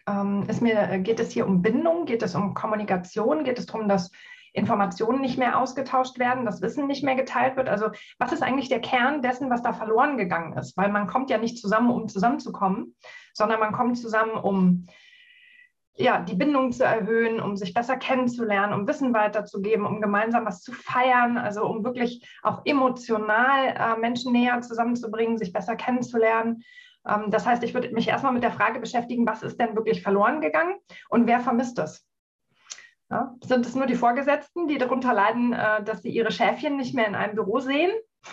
Ähm, 0.09 0.47
ist 0.49 0.63
mir, 0.63 0.99
geht 1.01 1.21
es 1.21 1.31
hier 1.31 1.47
um 1.47 1.61
Bindung? 1.61 2.07
Geht 2.07 2.23
es 2.23 2.35
um 2.35 2.55
Kommunikation? 2.55 3.45
Geht 3.45 3.59
es 3.59 3.67
darum, 3.67 3.87
dass 3.87 4.13
Informationen 4.55 5.21
nicht 5.21 5.37
mehr 5.37 5.59
ausgetauscht 5.59 6.19
werden, 6.19 6.47
das 6.47 6.63
Wissen 6.63 6.87
nicht 6.87 7.05
mehr 7.05 7.17
geteilt 7.17 7.57
wird? 7.57 7.69
Also 7.69 7.91
was 8.19 8.33
ist 8.33 8.43
eigentlich 8.43 8.71
der 8.71 8.81
Kern 8.81 9.21
dessen, 9.21 9.51
was 9.51 9.63
da 9.63 9.75
verloren 9.75 10.17
gegangen 10.17 10.57
ist? 10.57 10.75
Weil 10.79 10.91
man 10.91 11.07
kommt 11.07 11.29
ja 11.29 11.37
nicht 11.37 11.59
zusammen, 11.59 11.91
um 11.91 12.09
zusammenzukommen, 12.09 12.97
sondern 13.35 13.61
man 13.61 13.75
kommt 13.75 13.99
zusammen, 13.99 14.39
um 14.43 14.87
ja, 15.97 16.21
die 16.21 16.35
Bindung 16.35 16.73
zu 16.73 16.85
erhöhen, 16.85 17.41
um 17.41 17.57
sich 17.57 17.73
besser 17.73 17.97
kennenzulernen, 17.97 18.73
um 18.73 18.89
Wissen 18.89 19.15
weiterzugeben, 19.15 19.87
um 19.87 20.01
gemeinsam 20.01 20.45
was 20.45 20.61
zu 20.61 20.73
feiern, 20.73 21.39
also 21.39 21.65
um 21.67 21.85
wirklich 21.85 22.29
auch 22.43 22.63
emotional 22.65 23.69
äh, 23.69 23.97
Menschen 24.01 24.33
näher 24.33 24.61
zusammenzubringen, 24.61 25.39
sich 25.39 25.53
besser 25.53 25.77
kennenzulernen. 25.77 26.65
Ähm, 27.07 27.31
das 27.31 27.47
heißt, 27.47 27.63
ich 27.63 27.75
würde 27.75 27.91
mich 27.91 28.09
erstmal 28.09 28.33
mit 28.33 28.43
der 28.43 28.51
Frage 28.51 28.81
beschäftigen, 28.81 29.27
was 29.27 29.45
ist 29.45 29.61
denn 29.61 29.77
wirklich 29.77 30.03
verloren 30.03 30.41
gegangen 30.41 30.77
und 31.11 31.29
wer 31.29 31.39
vermisst 31.41 31.79
es? 31.79 32.05
Ja, 33.11 33.35
sind 33.45 33.65
es 33.65 33.77
nur 33.77 33.87
die 33.87 33.95
Vorgesetzten, 33.95 34.67
die 34.67 34.79
darunter 34.79 35.15
leiden, 35.15 35.53
äh, 35.53 35.85
dass 35.85 36.03
sie 36.03 36.11
ihre 36.11 36.33
Schäfchen 36.33 36.77
nicht 36.77 36.95
mehr 36.95 37.07
in 37.07 37.15
einem 37.15 37.35
Büro 37.35 37.61
sehen? 37.61 37.93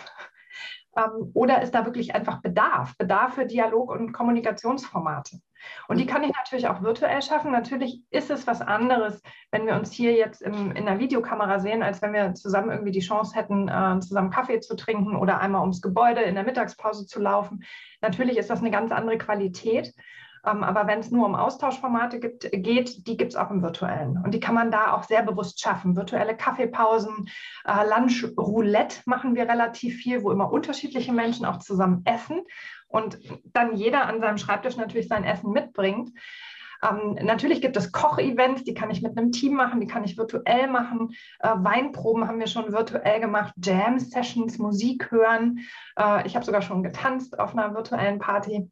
Ähm, 0.94 1.30
oder 1.32 1.62
ist 1.62 1.74
da 1.74 1.86
wirklich 1.86 2.14
einfach 2.14 2.42
Bedarf, 2.42 2.98
Bedarf 2.98 3.36
für 3.36 3.46
Dialog- 3.46 3.90
und 3.90 4.12
Kommunikationsformate? 4.12 5.40
Und 5.88 5.98
die 5.98 6.06
kann 6.06 6.22
ich 6.22 6.32
natürlich 6.34 6.68
auch 6.68 6.82
virtuell 6.82 7.22
schaffen. 7.22 7.52
Natürlich 7.52 8.02
ist 8.10 8.30
es 8.30 8.46
was 8.46 8.60
anderes, 8.60 9.22
wenn 9.50 9.66
wir 9.66 9.74
uns 9.74 9.92
hier 9.92 10.12
jetzt 10.12 10.42
im, 10.42 10.72
in 10.72 10.86
der 10.86 10.98
Videokamera 10.98 11.60
sehen, 11.60 11.82
als 11.82 12.02
wenn 12.02 12.12
wir 12.12 12.34
zusammen 12.34 12.70
irgendwie 12.70 12.92
die 12.92 13.00
Chance 13.00 13.34
hätten, 13.34 13.68
äh, 13.68 14.00
zusammen 14.00 14.30
Kaffee 14.30 14.60
zu 14.60 14.76
trinken 14.76 15.16
oder 15.16 15.40
einmal 15.40 15.60
ums 15.60 15.82
Gebäude 15.82 16.22
in 16.22 16.34
der 16.34 16.44
Mittagspause 16.44 17.06
zu 17.06 17.20
laufen. 17.20 17.64
Natürlich 18.00 18.36
ist 18.36 18.50
das 18.50 18.60
eine 18.60 18.70
ganz 18.70 18.92
andere 18.92 19.18
Qualität. 19.18 19.92
Ähm, 20.44 20.64
aber 20.64 20.86
wenn 20.86 21.00
es 21.00 21.10
nur 21.10 21.26
um 21.26 21.34
Austauschformate 21.34 22.18
gibt, 22.18 22.48
geht, 22.52 23.06
die 23.06 23.16
gibt 23.16 23.32
es 23.32 23.36
auch 23.36 23.50
im 23.50 23.62
virtuellen. 23.62 24.20
Und 24.22 24.32
die 24.32 24.40
kann 24.40 24.54
man 24.54 24.70
da 24.70 24.92
auch 24.92 25.04
sehr 25.04 25.22
bewusst 25.22 25.60
schaffen. 25.60 25.96
Virtuelle 25.96 26.36
Kaffeepausen, 26.36 27.28
äh, 27.64 27.88
Lunch 27.88 28.26
Roulette 28.36 29.00
machen 29.06 29.34
wir 29.34 29.48
relativ 29.48 29.96
viel, 29.96 30.22
wo 30.22 30.30
immer 30.30 30.50
unterschiedliche 30.52 31.12
Menschen 31.12 31.46
auch 31.46 31.58
zusammen 31.58 32.02
essen 32.04 32.42
und 32.88 33.18
dann 33.52 33.76
jeder 33.76 34.06
an 34.06 34.20
seinem 34.20 34.38
Schreibtisch 34.38 34.76
natürlich 34.76 35.08
sein 35.08 35.24
Essen 35.24 35.52
mitbringt. 35.52 36.10
Ähm, 36.82 37.16
natürlich 37.22 37.60
gibt 37.60 37.76
es 37.76 37.92
Kochevents, 37.92 38.64
die 38.64 38.74
kann 38.74 38.90
ich 38.90 39.02
mit 39.02 39.16
einem 39.16 39.30
Team 39.30 39.54
machen, 39.54 39.80
die 39.80 39.86
kann 39.86 40.02
ich 40.02 40.18
virtuell 40.18 40.68
machen. 40.68 41.10
Äh, 41.38 41.50
Weinproben 41.56 42.26
haben 42.26 42.40
wir 42.40 42.48
schon 42.48 42.72
virtuell 42.72 43.20
gemacht, 43.20 43.54
Jam-Sessions, 43.62 44.58
Musik 44.58 45.10
hören. 45.12 45.60
Äh, 45.96 46.26
ich 46.26 46.34
habe 46.34 46.44
sogar 46.44 46.62
schon 46.62 46.82
getanzt 46.82 47.38
auf 47.38 47.56
einer 47.56 47.74
virtuellen 47.74 48.18
Party. 48.18 48.68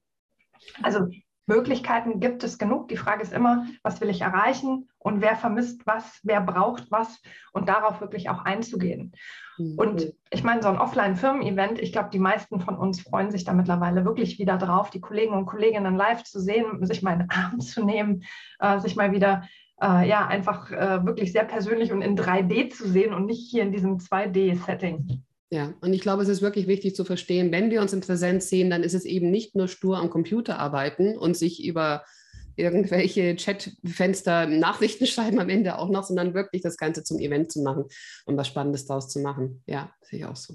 Also 0.83 1.07
Möglichkeiten 1.51 2.21
gibt 2.21 2.45
es 2.45 2.59
genug. 2.59 2.89
Die 2.89 2.97
Frage 2.97 3.23
ist 3.23 3.33
immer, 3.33 3.67
was 3.83 4.01
will 4.01 4.09
ich 4.09 4.21
erreichen 4.21 4.89
und 4.99 5.21
wer 5.21 5.35
vermisst 5.35 5.83
was, 5.85 6.21
wer 6.23 6.41
braucht 6.41 6.91
was 6.93 7.21
und 7.53 7.69
darauf 7.69 8.01
wirklich 8.01 8.31
auch 8.31 8.45
einzugehen. 8.45 9.13
Mhm. 9.59 9.75
Und 9.77 10.13
ich 10.31 10.45
meine, 10.45 10.63
so 10.63 10.69
ein 10.69 10.79
Offline-Firmen-Event, 10.79 11.81
ich 11.81 11.93
glaube, 11.93 12.11
die 12.13 12.21
meisten 12.21 12.61
von 12.61 12.77
uns 12.77 13.03
freuen 13.03 13.33
sich 13.33 13.45
da 13.45 13.53
mittlerweile 13.53 14.05
wirklich 14.05 14.39
wieder 14.39 14.59
drauf, 14.59 14.91
die 14.91 15.01
Kollegen 15.01 15.35
und 15.35 15.47
Kolleginnen 15.47 15.97
live 15.97 16.23
zu 16.23 16.41
sehen, 16.41 16.85
sich 16.87 17.03
mal 17.03 17.15
in 17.15 17.19
den 17.21 17.31
Arm 17.35 17.59
zu 17.59 17.85
nehmen, 17.85 18.23
äh, 18.61 18.79
sich 18.79 18.95
mal 18.95 19.11
wieder 19.11 19.43
äh, 19.83 20.09
ja 20.09 20.27
einfach 20.27 20.71
äh, 20.71 21.05
wirklich 21.05 21.33
sehr 21.33 21.45
persönlich 21.45 21.91
und 21.91 22.03
in 22.03 22.17
3D 22.17 22.71
zu 22.71 22.89
sehen 22.89 23.13
und 23.13 23.27
nicht 23.27 23.51
hier 23.51 23.65
in 23.65 23.73
diesem 23.73 23.97
2D-Setting. 23.99 25.25
Ja, 25.53 25.75
und 25.81 25.93
ich 25.93 26.01
glaube, 26.01 26.23
es 26.23 26.29
ist 26.29 26.43
wirklich 26.43 26.69
wichtig 26.69 26.95
zu 26.95 27.05
verstehen, 27.05 27.51
wenn 27.51 27.71
wir 27.71 27.81
uns 27.81 27.93
in 27.93 28.01
Präsenz 28.01 28.49
sehen, 28.49 28.71
dann 28.71 28.85
ist 28.85 28.95
es 28.95 29.05
eben 29.05 29.33
nicht 29.33 29.57
nur 29.57 29.67
stur 29.67 29.99
am 29.99 30.09
Computer 30.09 30.61
arbeiten 30.61 31.19
und 31.19 31.37
sich 31.37 31.65
über 31.65 32.05
irgendwelche 32.55 33.35
Chatfenster 33.35 34.47
Nachrichten 34.47 35.07
schreiben 35.09 35.41
am 35.41 35.49
Ende 35.49 35.79
auch 35.79 35.89
noch, 35.89 36.05
sondern 36.05 36.35
wirklich 36.35 36.63
das 36.63 36.77
Ganze 36.77 37.03
zum 37.03 37.19
Event 37.19 37.51
zu 37.51 37.63
machen 37.63 37.87
und 38.27 38.37
was 38.37 38.47
Spannendes 38.47 38.87
daraus 38.87 39.09
zu 39.09 39.21
machen. 39.21 39.63
Ja, 39.67 39.91
sehe 40.03 40.21
ich 40.21 40.25
auch 40.25 40.37
so. 40.37 40.55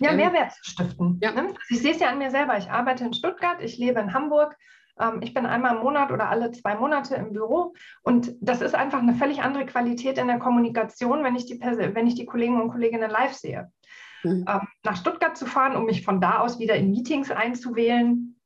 Ja, 0.00 0.10
ähm, 0.10 0.16
Mehrwert 0.16 0.52
zu 0.52 0.70
stiften. 0.70 1.20
Ja. 1.22 1.32
Ne? 1.32 1.54
Ich 1.70 1.80
sehe 1.80 1.92
es 1.92 2.00
ja 2.00 2.08
an 2.08 2.18
mir 2.18 2.30
selber. 2.30 2.58
Ich 2.58 2.68
arbeite 2.70 3.04
in 3.04 3.14
Stuttgart, 3.14 3.62
ich 3.62 3.78
lebe 3.78 4.00
in 4.00 4.14
Hamburg. 4.14 4.56
Ähm, 4.98 5.20
ich 5.22 5.34
bin 5.34 5.46
einmal 5.46 5.76
im 5.76 5.82
Monat 5.82 6.10
oder 6.10 6.28
alle 6.28 6.50
zwei 6.52 6.74
Monate 6.74 7.14
im 7.16 7.32
Büro 7.32 7.74
und 8.02 8.34
das 8.40 8.60
ist 8.60 8.74
einfach 8.74 9.00
eine 9.00 9.14
völlig 9.14 9.42
andere 9.42 9.66
Qualität 9.66 10.18
in 10.18 10.28
der 10.28 10.38
Kommunikation, 10.38 11.24
wenn 11.24 11.36
ich 11.36 11.46
die, 11.46 11.60
wenn 11.60 12.06
ich 12.06 12.14
die 12.14 12.26
Kollegen 12.26 12.60
und 12.60 12.70
Kolleginnen 12.70 13.10
live 13.10 13.34
sehe. 13.34 13.70
Mhm. 14.24 14.44
Ähm, 14.48 14.68
nach 14.82 14.96
Stuttgart 14.96 15.36
zu 15.36 15.46
fahren, 15.46 15.76
um 15.76 15.84
mich 15.84 16.04
von 16.04 16.20
da 16.20 16.38
aus 16.38 16.58
wieder 16.58 16.74
in 16.76 16.90
Meetings 16.90 17.30
einzuwählen, 17.30 18.36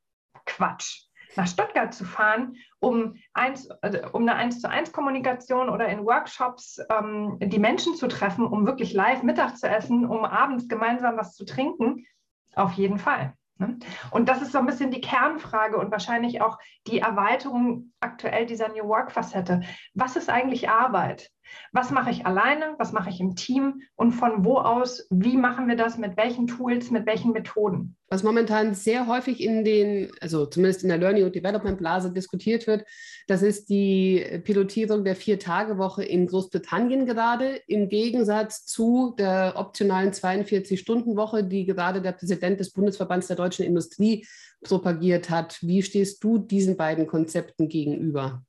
Quatsch. 0.45 1.05
Nach 1.37 1.47
Stuttgart 1.47 1.95
zu 1.95 2.05
fahren, 2.05 2.57
um, 2.81 3.15
eins, 3.33 3.71
also 3.83 3.99
um 4.13 4.23
eine 4.23 4.35
1 4.35 4.61
zu 4.61 4.69
1 4.69 4.93
Kommunikation 4.93 5.69
oder 5.69 5.89
in 5.89 6.05
Workshops 6.05 6.81
ähm, 6.91 7.39
die 7.41 7.59
Menschen 7.59 7.95
zu 7.95 8.09
treffen, 8.09 8.47
um 8.47 8.67
wirklich 8.67 8.93
live 8.93 9.23
Mittag 9.23 9.57
zu 9.57 9.69
essen, 9.69 10.07
um 10.07 10.25
abends 10.25 10.69
gemeinsam 10.69 11.17
was 11.17 11.35
zu 11.35 11.45
trinken, 11.45 12.07
auf 12.55 12.73
jeden 12.73 12.99
Fall. 12.99 13.35
Ne? 13.59 13.79
Und 14.11 14.29
das 14.29 14.43
ist 14.43 14.53
so 14.53 14.59
ein 14.59 14.67
bisschen 14.67 14.91
die 14.91 15.01
Kernfrage 15.01 15.77
und 15.77 15.91
wahrscheinlich 15.91 16.41
auch 16.41 16.59
die 16.87 17.01
Erweiterung 17.01 17.93
aktuell 18.01 18.47
dieser 18.47 18.69
New 18.69 18.89
Work-Facette. 18.89 19.61
Was 19.95 20.17
ist 20.17 20.31
eigentlich 20.31 20.69
Arbeit? 20.69 21.31
Was 21.73 21.91
mache 21.91 22.11
ich 22.11 22.27
alleine? 22.27 22.75
Was 22.79 22.93
mache 22.93 23.11
ich 23.11 23.21
im 23.21 23.37
Team? 23.37 23.83
Und 23.97 24.13
von 24.13 24.45
wo 24.45 24.59
aus? 24.59 25.07
Wie 25.11 25.37
machen 25.37 25.69
wir 25.69 25.77
das? 25.77 25.99
Mit 25.99 26.17
welchen 26.17 26.47
Tools? 26.47 26.91
Mit 26.91 27.07
welchen 27.07 27.33
Methoden? 27.33 27.97
Was 28.11 28.23
momentan 28.23 28.75
sehr 28.75 29.07
häufig 29.07 29.43
in 29.43 29.65
den, 29.65 30.11
also 30.21 30.47
zumindest 30.47 30.83
in 30.83 30.89
der 30.89 30.97
Learning 30.97 31.25
und 31.25 31.35
Development 31.35 31.77
Blase 31.77 32.11
diskutiert 32.11 32.67
wird, 32.67 32.85
das 33.27 33.43
ist 33.43 33.69
die 33.69 34.41
Pilotierung 34.45 35.05
der 35.05 35.15
Vier-Tage-Woche 35.15 36.05
in 36.05 36.27
Großbritannien 36.27 37.05
gerade, 37.05 37.61
im 37.67 37.91
Gegensatz 37.91 38.65
zu 38.65 39.15
der 39.19 39.55
optionalen 39.57 40.13
42-Stunden-Woche, 40.13 41.45
die 41.45 41.67
gerade 41.67 42.01
der 42.01 42.13
Präsident 42.13 42.61
des 42.61 42.73
Bundesverbands 42.73 43.27
der 43.27 43.37
deutschen 43.37 43.67
Industrie 43.67 44.27
propagiert 44.63 45.29
hat. 45.29 45.59
Wie 45.61 45.83
stehst 45.83 46.25
du 46.25 46.39
diesen 46.39 46.79
beiden 46.79 47.07
Konzepten 47.07 47.69
gegenüber? 47.69 48.43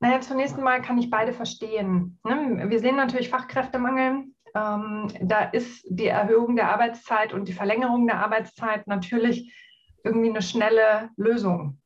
Naja, 0.00 0.20
zunächst 0.20 0.56
einmal 0.56 0.80
kann 0.80 0.98
ich 0.98 1.10
beide 1.10 1.32
verstehen. 1.32 2.18
Ne? 2.24 2.64
Wir 2.68 2.80
sehen 2.80 2.96
natürlich 2.96 3.28
Fachkräftemangel. 3.28 4.24
Ähm, 4.54 5.08
da 5.20 5.42
ist 5.42 5.86
die 5.88 6.06
Erhöhung 6.06 6.56
der 6.56 6.72
Arbeitszeit 6.72 7.32
und 7.32 7.46
die 7.46 7.52
Verlängerung 7.52 8.06
der 8.06 8.24
Arbeitszeit 8.24 8.86
natürlich 8.86 9.54
irgendwie 10.02 10.30
eine 10.30 10.42
schnelle 10.42 11.10
Lösung. 11.16 11.78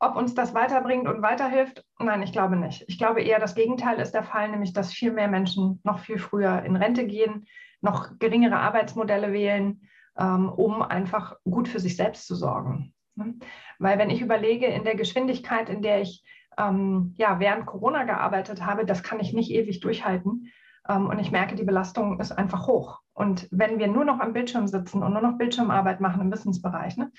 Ob 0.00 0.16
uns 0.16 0.34
das 0.34 0.54
weiterbringt 0.54 1.06
und 1.06 1.22
weiterhilft? 1.22 1.84
Nein, 1.98 2.22
ich 2.22 2.32
glaube 2.32 2.56
nicht. 2.56 2.84
Ich 2.88 2.98
glaube 2.98 3.22
eher, 3.22 3.38
das 3.38 3.54
Gegenteil 3.54 4.00
ist 4.00 4.12
der 4.12 4.24
Fall, 4.24 4.50
nämlich 4.50 4.72
dass 4.72 4.92
viel 4.92 5.12
mehr 5.12 5.28
Menschen 5.28 5.80
noch 5.84 6.00
viel 6.00 6.18
früher 6.18 6.62
in 6.62 6.76
Rente 6.76 7.06
gehen, 7.06 7.46
noch 7.80 8.18
geringere 8.18 8.56
Arbeitsmodelle 8.56 9.32
wählen, 9.32 9.88
ähm, 10.18 10.48
um 10.48 10.82
einfach 10.82 11.36
gut 11.44 11.68
für 11.68 11.80
sich 11.80 11.96
selbst 11.96 12.26
zu 12.26 12.34
sorgen. 12.34 12.94
Ne? 13.14 13.34
Weil 13.78 13.98
wenn 13.98 14.10
ich 14.10 14.20
überlege, 14.20 14.66
in 14.66 14.84
der 14.84 14.96
Geschwindigkeit, 14.96 15.68
in 15.68 15.82
der 15.82 16.00
ich 16.00 16.24
ähm, 16.58 17.14
ja, 17.16 17.40
während 17.40 17.66
Corona 17.66 18.04
gearbeitet 18.04 18.64
habe, 18.64 18.84
das 18.84 19.02
kann 19.02 19.20
ich 19.20 19.32
nicht 19.32 19.50
ewig 19.50 19.80
durchhalten. 19.80 20.50
Ähm, 20.88 21.06
und 21.06 21.18
ich 21.18 21.30
merke, 21.30 21.54
die 21.54 21.64
Belastung 21.64 22.20
ist 22.20 22.32
einfach 22.32 22.66
hoch. 22.66 23.00
Und 23.12 23.48
wenn 23.50 23.78
wir 23.78 23.88
nur 23.88 24.04
noch 24.04 24.20
am 24.20 24.32
Bildschirm 24.32 24.66
sitzen 24.66 25.02
und 25.02 25.12
nur 25.12 25.22
noch 25.22 25.38
Bildschirmarbeit 25.38 26.00
machen 26.00 26.20
im 26.20 26.32
Wissensbereich, 26.32 26.96
ne, 26.96 27.10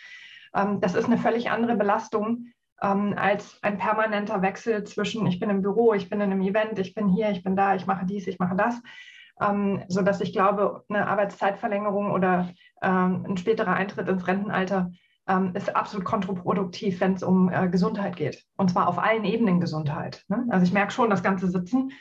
ähm, 0.53 0.79
das 0.81 0.95
ist 0.95 1.05
eine 1.05 1.17
völlig 1.17 1.49
andere 1.49 1.75
Belastung 1.75 2.47
ähm, 2.81 3.13
als 3.17 3.59
ein 3.63 3.77
permanenter 3.77 4.41
Wechsel 4.41 4.83
zwischen, 4.83 5.25
ich 5.27 5.39
bin 5.39 5.49
im 5.49 5.61
Büro, 5.61 5.93
ich 5.93 6.09
bin 6.09 6.21
in 6.21 6.31
einem 6.31 6.41
Event, 6.41 6.77
ich 6.79 6.93
bin 6.93 7.07
hier, 7.07 7.29
ich 7.31 7.43
bin 7.43 7.55
da, 7.55 7.75
ich 7.75 7.85
mache 7.85 8.05
dies, 8.05 8.27
ich 8.27 8.39
mache 8.39 8.55
das. 8.55 8.81
Ähm, 9.41 9.83
sodass 9.89 10.21
ich 10.21 10.31
glaube, 10.31 10.85
eine 10.87 11.07
Arbeitszeitverlängerung 11.07 12.11
oder 12.11 12.51
ähm, 12.81 13.25
ein 13.27 13.37
späterer 13.37 13.73
Eintritt 13.73 14.07
ins 14.07 14.27
Rentenalter 14.27 14.91
ähm, 15.27 15.51
ist 15.55 15.75
absolut 15.75 16.05
kontraproduktiv, 16.05 16.99
wenn 16.99 17.13
es 17.13 17.23
um 17.23 17.49
äh, 17.51 17.67
Gesundheit 17.69 18.15
geht. 18.15 18.43
Und 18.57 18.69
zwar 18.69 18.87
auf 18.87 18.99
allen 18.99 19.25
Ebenen 19.25 19.59
Gesundheit. 19.59 20.23
Ne? 20.27 20.45
Also 20.49 20.65
ich 20.65 20.73
merke 20.73 20.91
schon, 20.91 21.09
das 21.09 21.23
ganze 21.23 21.49
Sitzen, 21.49 21.91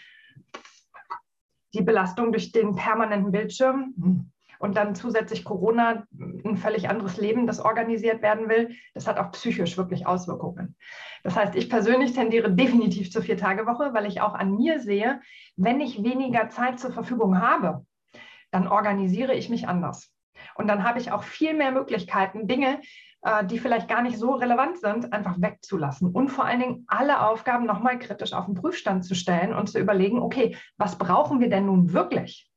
die 1.73 1.83
Belastung 1.83 2.33
durch 2.33 2.53
den 2.53 2.77
permanenten 2.77 3.33
Bildschirm 3.33 4.31
und 4.59 4.77
dann 4.77 4.95
zusätzlich 4.95 5.45
Corona, 5.45 6.07
ein 6.45 6.57
völlig 6.57 6.89
anderes 6.89 7.17
Leben, 7.17 7.47
das 7.47 7.61
organisiert 7.61 8.23
werden 8.23 8.49
will, 8.49 8.77
das 8.95 9.07
hat 9.07 9.19
auch 9.19 9.33
psychisch 9.33 9.77
wirklich 9.77 10.07
Auswirkungen. 10.07 10.77
Das 11.23 11.37
heißt, 11.37 11.57
ich 11.57 11.69
persönlich 11.69 12.13
tendiere 12.13 12.53
definitiv 12.53 13.11
zur 13.11 13.23
Vier-Tage-Woche, 13.23 13.93
weil 13.93 14.07
ich 14.07 14.21
auch 14.21 14.35
an 14.35 14.55
mir 14.55 14.81
sehe, 14.81 15.21
wenn 15.57 15.81
ich 15.81 16.05
weniger 16.05 16.49
Zeit 16.51 16.79
zur 16.79 16.93
Verfügung 16.93 17.41
habe, 17.41 17.85
dann 18.53 18.69
organisiere 18.69 19.35
ich 19.35 19.51
mich 19.51 19.67
anders. 19.67 20.13
Und 20.55 20.69
dann 20.69 20.85
habe 20.85 21.01
ich 21.01 21.11
auch 21.13 21.25
viel 21.25 21.55
mehr 21.55 21.73
Möglichkeiten, 21.73 22.47
Dinge, 22.47 22.81
die 23.45 23.59
vielleicht 23.59 23.89
gar 23.89 24.03
nicht 24.03 24.19
so 24.19 24.33
relevant 24.33 24.79
sind, 24.79 25.13
einfach 25.15 25.41
wegzulassen 25.41 26.11
und 26.13 26.29
vor 26.29 26.45
allen 26.45 26.61
Dingen 26.61 26.85
alle 26.89 27.27
Aufgaben 27.27 27.65
nochmal 27.65 27.99
kritisch 27.99 28.35
auf 28.35 28.45
den 28.45 28.55
Prüfstand 28.55 29.05
zu 29.05 29.15
stellen 29.15 29.55
und 29.55 29.71
zu 29.71 29.79
überlegen, 29.79 30.19
okay, 30.19 30.57
was 30.77 30.99
brauchen 30.99 31.41
wir 31.41 31.49
denn 31.49 31.65
nun 31.65 31.95
wirklich? 31.95 32.51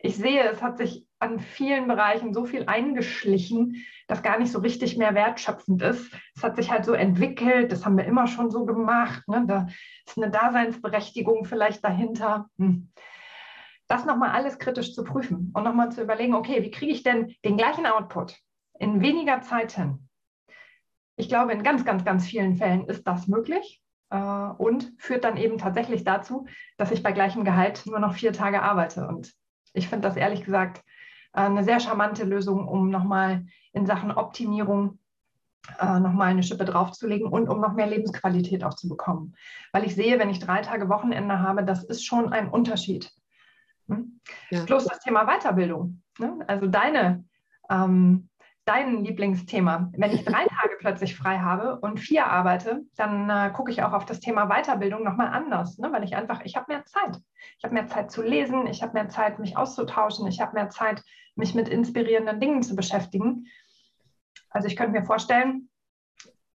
Ich 0.00 0.16
sehe, 0.16 0.42
es 0.48 0.62
hat 0.62 0.78
sich 0.78 1.06
an 1.18 1.40
vielen 1.40 1.88
Bereichen 1.88 2.32
so 2.32 2.44
viel 2.44 2.64
eingeschlichen, 2.66 3.84
das 4.06 4.22
gar 4.22 4.38
nicht 4.38 4.52
so 4.52 4.60
richtig 4.60 4.96
mehr 4.96 5.14
wertschöpfend 5.14 5.82
ist. 5.82 6.12
Es 6.34 6.42
hat 6.42 6.56
sich 6.56 6.70
halt 6.70 6.84
so 6.84 6.92
entwickelt, 6.92 7.72
das 7.72 7.84
haben 7.84 7.96
wir 7.96 8.04
immer 8.04 8.26
schon 8.26 8.50
so 8.50 8.64
gemacht. 8.66 9.26
Ne? 9.26 9.44
Da 9.46 9.66
ist 10.06 10.16
eine 10.16 10.30
Daseinsberechtigung 10.30 11.44
vielleicht 11.44 11.82
dahinter. 11.84 12.48
Hm. 12.58 12.92
Das 13.88 14.04
nochmal 14.04 14.30
alles 14.30 14.58
kritisch 14.58 14.94
zu 14.94 15.04
prüfen 15.04 15.52
und 15.54 15.64
nochmal 15.64 15.92
zu 15.92 16.02
überlegen, 16.02 16.34
okay, 16.34 16.62
wie 16.62 16.70
kriege 16.70 16.92
ich 16.92 17.02
denn 17.02 17.34
den 17.44 17.56
gleichen 17.56 17.86
Output 17.86 18.36
in 18.78 19.00
weniger 19.00 19.42
Zeit 19.42 19.72
hin? 19.72 20.05
Ich 21.16 21.28
glaube, 21.28 21.52
in 21.52 21.62
ganz, 21.62 21.84
ganz, 21.84 22.04
ganz 22.04 22.26
vielen 22.26 22.56
Fällen 22.56 22.86
ist 22.86 23.06
das 23.06 23.26
möglich 23.26 23.82
äh, 24.10 24.16
und 24.16 24.92
führt 24.98 25.24
dann 25.24 25.36
eben 25.36 25.58
tatsächlich 25.58 26.04
dazu, 26.04 26.46
dass 26.76 26.90
ich 26.90 27.02
bei 27.02 27.12
gleichem 27.12 27.44
Gehalt 27.44 27.84
nur 27.86 27.98
noch 27.98 28.14
vier 28.14 28.32
Tage 28.32 28.62
arbeite. 28.62 29.06
Und 29.06 29.32
ich 29.72 29.88
finde 29.88 30.08
das 30.08 30.16
ehrlich 30.16 30.44
gesagt 30.44 30.82
äh, 31.32 31.40
eine 31.40 31.64
sehr 31.64 31.80
charmante 31.80 32.24
Lösung, 32.24 32.68
um 32.68 32.90
nochmal 32.90 33.46
in 33.72 33.86
Sachen 33.86 34.10
Optimierung 34.10 34.98
äh, 35.80 36.00
nochmal 36.00 36.28
eine 36.28 36.42
Schippe 36.42 36.64
draufzulegen 36.64 37.28
und 37.28 37.48
um 37.48 37.60
noch 37.60 37.72
mehr 37.72 37.86
Lebensqualität 37.86 38.64
auch 38.64 38.74
zu 38.74 38.88
bekommen. 38.88 39.34
Weil 39.72 39.84
ich 39.84 39.94
sehe, 39.94 40.18
wenn 40.18 40.30
ich 40.30 40.38
drei 40.38 40.62
Tage 40.62 40.88
Wochenende 40.88 41.40
habe, 41.40 41.64
das 41.64 41.84
ist 41.84 42.04
schon 42.04 42.32
ein 42.32 42.48
Unterschied. 42.48 43.10
Hm? 43.88 44.20
Ja. 44.50 44.64
Plus 44.64 44.84
das 44.84 45.00
Thema 45.00 45.24
Weiterbildung. 45.26 46.02
Ne? 46.18 46.38
Also 46.46 46.66
deine, 46.66 47.24
ähm, 47.70 48.28
dein 48.64 49.04
Lieblingsthema. 49.04 49.90
Wenn 49.96 50.12
ich 50.12 50.24
drei 50.24 50.44
Tage 50.44 50.65
plötzlich 50.78 51.16
frei 51.16 51.38
habe 51.38 51.78
und 51.80 51.98
vier 51.98 52.26
arbeite, 52.26 52.82
dann 52.96 53.30
äh, 53.30 53.50
gucke 53.52 53.70
ich 53.70 53.82
auch 53.82 53.92
auf 53.92 54.04
das 54.04 54.20
Thema 54.20 54.46
Weiterbildung 54.46 55.04
nochmal 55.04 55.28
anders, 55.28 55.78
ne? 55.78 55.92
weil 55.92 56.04
ich 56.04 56.16
einfach, 56.16 56.42
ich 56.44 56.56
habe 56.56 56.66
mehr 56.68 56.84
Zeit. 56.84 57.18
Ich 57.58 57.64
habe 57.64 57.74
mehr 57.74 57.86
Zeit 57.86 58.10
zu 58.10 58.22
lesen, 58.22 58.66
ich 58.66 58.82
habe 58.82 58.92
mehr 58.92 59.08
Zeit, 59.08 59.38
mich 59.38 59.56
auszutauschen, 59.56 60.26
ich 60.26 60.40
habe 60.40 60.54
mehr 60.54 60.70
Zeit, 60.70 61.02
mich 61.34 61.54
mit 61.54 61.68
inspirierenden 61.68 62.40
Dingen 62.40 62.62
zu 62.62 62.76
beschäftigen. 62.76 63.46
Also 64.50 64.68
ich 64.68 64.76
könnte 64.76 64.98
mir 64.98 65.04
vorstellen, 65.04 65.68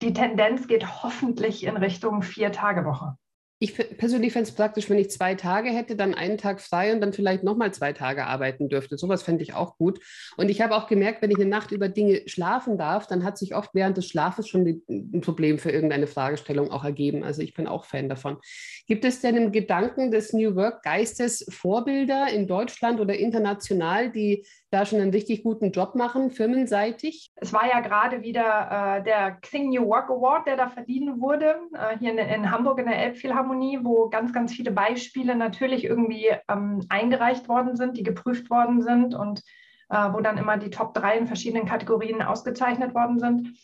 die 0.01 0.13
Tendenz 0.13 0.67
geht 0.67 1.03
hoffentlich 1.03 1.63
in 1.63 1.77
Richtung 1.77 2.21
Vier-Tage-Woche. 2.21 3.17
Ich 3.59 3.75
persönlich 3.75 4.33
fände 4.33 4.49
es 4.49 4.55
praktisch, 4.55 4.89
wenn 4.89 4.99
ich 4.99 5.09
zwei 5.09 5.33
Tage 5.33 5.69
hätte, 5.69 5.95
dann 5.95 6.13
einen 6.13 6.37
Tag 6.37 6.61
frei 6.61 6.93
und 6.93 7.01
dann 7.01 7.11
vielleicht 7.11 7.43
nochmal 7.43 7.73
zwei 7.73 7.91
Tage 7.91 8.25
arbeiten 8.25 8.69
dürfte. 8.69 8.97
Sowas 8.97 9.23
fände 9.23 9.41
ich 9.41 9.55
auch 9.55 9.77
gut. 9.77 9.99
Und 10.37 10.49
ich 10.49 10.61
habe 10.61 10.75
auch 10.75 10.87
gemerkt, 10.87 11.23
wenn 11.23 11.31
ich 11.31 11.37
eine 11.37 11.49
Nacht 11.49 11.71
über 11.71 11.89
Dinge 11.89 12.21
schlafen 12.27 12.77
darf, 12.77 13.07
dann 13.07 13.23
hat 13.23 13.37
sich 13.37 13.55
oft 13.55 13.71
während 13.73 13.97
des 13.97 14.07
Schlafes 14.07 14.47
schon 14.47 14.83
ein 14.87 15.21
Problem 15.21 15.57
für 15.57 15.71
irgendeine 15.71 16.05
Fragestellung 16.05 16.69
auch 16.69 16.83
ergeben. 16.83 17.23
Also 17.23 17.41
ich 17.41 17.55
bin 17.55 17.65
auch 17.67 17.85
Fan 17.85 18.09
davon. 18.09 18.37
Gibt 18.85 19.05
es 19.05 19.21
denn 19.21 19.35
im 19.35 19.51
Gedanken 19.51 20.11
des 20.11 20.33
New 20.33 20.55
Work 20.55 20.83
Geistes 20.83 21.45
Vorbilder 21.49 22.27
in 22.31 22.47
Deutschland 22.47 22.99
oder 22.99 23.17
international, 23.17 24.11
die 24.11 24.45
da 24.69 24.85
schon 24.85 24.99
einen 24.99 25.11
richtig 25.11 25.43
guten 25.43 25.71
Job 25.71 25.95
machen, 25.95 26.29
firmenseitig? 26.29 27.31
Es 27.35 27.53
war 27.53 27.67
ja 27.67 27.79
gerade 27.79 28.21
wieder 28.21 28.97
äh, 28.97 29.03
der 29.03 29.37
Xing 29.41 29.69
New 29.69 29.87
Work 29.87 30.09
Award, 30.09 30.47
der 30.47 30.57
da 30.57 30.67
verliehen 30.67 31.21
wurde, 31.21 31.55
äh, 31.73 31.97
hier 31.97 32.11
in, 32.11 32.17
in, 32.17 32.51
Hamburg 32.51 32.79
in 32.79 32.85
der 32.87 32.97
Elbphilharmonie, 32.97 33.79
wo 33.83 34.09
ganz, 34.09 34.33
ganz 34.33 34.53
viele 34.53 34.71
Beispiele 34.71 35.35
natürlich 35.35 35.85
irgendwie 35.85 36.27
ähm, 36.49 36.85
eingereicht 36.89 37.47
worden 37.47 37.75
sind, 37.75 37.97
die 37.97 38.03
geprüft 38.03 38.49
worden 38.49 38.81
sind 38.81 39.15
und 39.15 39.41
äh, 39.89 40.13
wo 40.13 40.19
dann 40.19 40.37
immer 40.37 40.57
die 40.57 40.69
Top 40.69 40.93
3 40.93 41.19
in 41.19 41.27
verschiedenen 41.27 41.65
Kategorien 41.65 42.21
ausgezeichnet 42.21 42.93
worden 42.93 43.19
sind. 43.19 43.57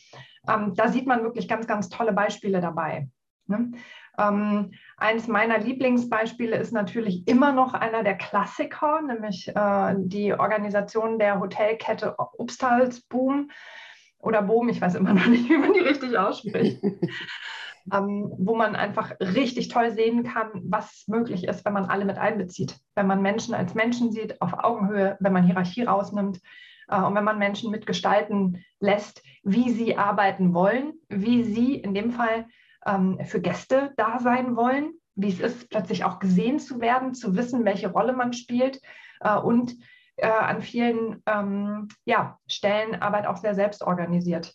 Ähm, 0.47 0.73
da 0.75 0.87
sieht 0.87 1.05
man 1.05 1.23
wirklich 1.23 1.47
ganz, 1.47 1.67
ganz 1.67 1.89
tolle 1.89 2.13
Beispiele 2.13 2.61
dabei. 2.61 3.09
Ne? 3.47 3.73
Ähm, 4.17 4.71
eines 4.97 5.27
meiner 5.27 5.57
Lieblingsbeispiele 5.57 6.55
ist 6.57 6.71
natürlich 6.71 7.27
immer 7.27 7.51
noch 7.51 7.73
einer 7.73 8.03
der 8.03 8.15
Klassiker, 8.15 9.01
nämlich 9.01 9.47
äh, 9.55 9.95
die 9.97 10.33
Organisation 10.33 11.17
der 11.17 11.39
Hotelkette 11.39 12.15
Obstals 12.17 13.01
Boom 13.01 13.49
oder 14.19 14.43
Boom, 14.43 14.69
ich 14.69 14.81
weiß 14.81 14.95
immer 14.95 15.13
noch 15.13 15.25
nicht, 15.25 15.49
wie 15.49 15.57
man 15.57 15.73
die 15.73 15.79
richtig 15.79 16.17
ausspricht. 16.17 16.81
ähm, 17.91 18.33
wo 18.37 18.55
man 18.55 18.75
einfach 18.75 19.11
richtig 19.19 19.67
toll 19.67 19.91
sehen 19.91 20.23
kann, 20.23 20.49
was 20.63 21.05
möglich 21.07 21.45
ist, 21.45 21.65
wenn 21.65 21.73
man 21.73 21.85
alle 21.85 22.05
mit 22.05 22.17
einbezieht. 22.17 22.77
Wenn 22.95 23.07
man 23.07 23.21
Menschen 23.21 23.53
als 23.53 23.73
Menschen 23.73 24.11
sieht, 24.11 24.41
auf 24.41 24.53
Augenhöhe, 24.53 25.17
wenn 25.19 25.33
man 25.33 25.43
Hierarchie 25.43 25.83
rausnimmt 25.83 26.39
äh, 26.87 27.01
und 27.01 27.15
wenn 27.15 27.23
man 27.23 27.39
Menschen 27.39 27.71
mitgestalten 27.71 28.63
lässt, 28.79 29.23
wie 29.43 29.71
sie 29.71 29.97
arbeiten 29.97 30.53
wollen, 30.53 30.93
wie 31.09 31.43
sie 31.43 31.75
in 31.75 31.93
dem 31.93 32.11
Fall 32.11 32.45
ähm, 32.85 33.19
für 33.25 33.41
Gäste 33.41 33.93
da 33.97 34.19
sein 34.19 34.55
wollen, 34.55 34.93
wie 35.15 35.29
es 35.29 35.39
ist, 35.39 35.69
plötzlich 35.69 36.03
auch 36.03 36.19
gesehen 36.19 36.59
zu 36.59 36.81
werden, 36.81 37.13
zu 37.13 37.35
wissen, 37.35 37.65
welche 37.65 37.91
Rolle 37.91 38.13
man 38.13 38.33
spielt 38.33 38.81
äh, 39.19 39.37
und 39.37 39.75
äh, 40.17 40.27
an 40.27 40.61
vielen 40.61 41.21
ähm, 41.25 41.87
ja, 42.05 42.37
Stellen 42.47 43.01
Arbeit 43.01 43.25
auch 43.25 43.37
sehr 43.37 43.55
selbstorganisiert 43.55 44.53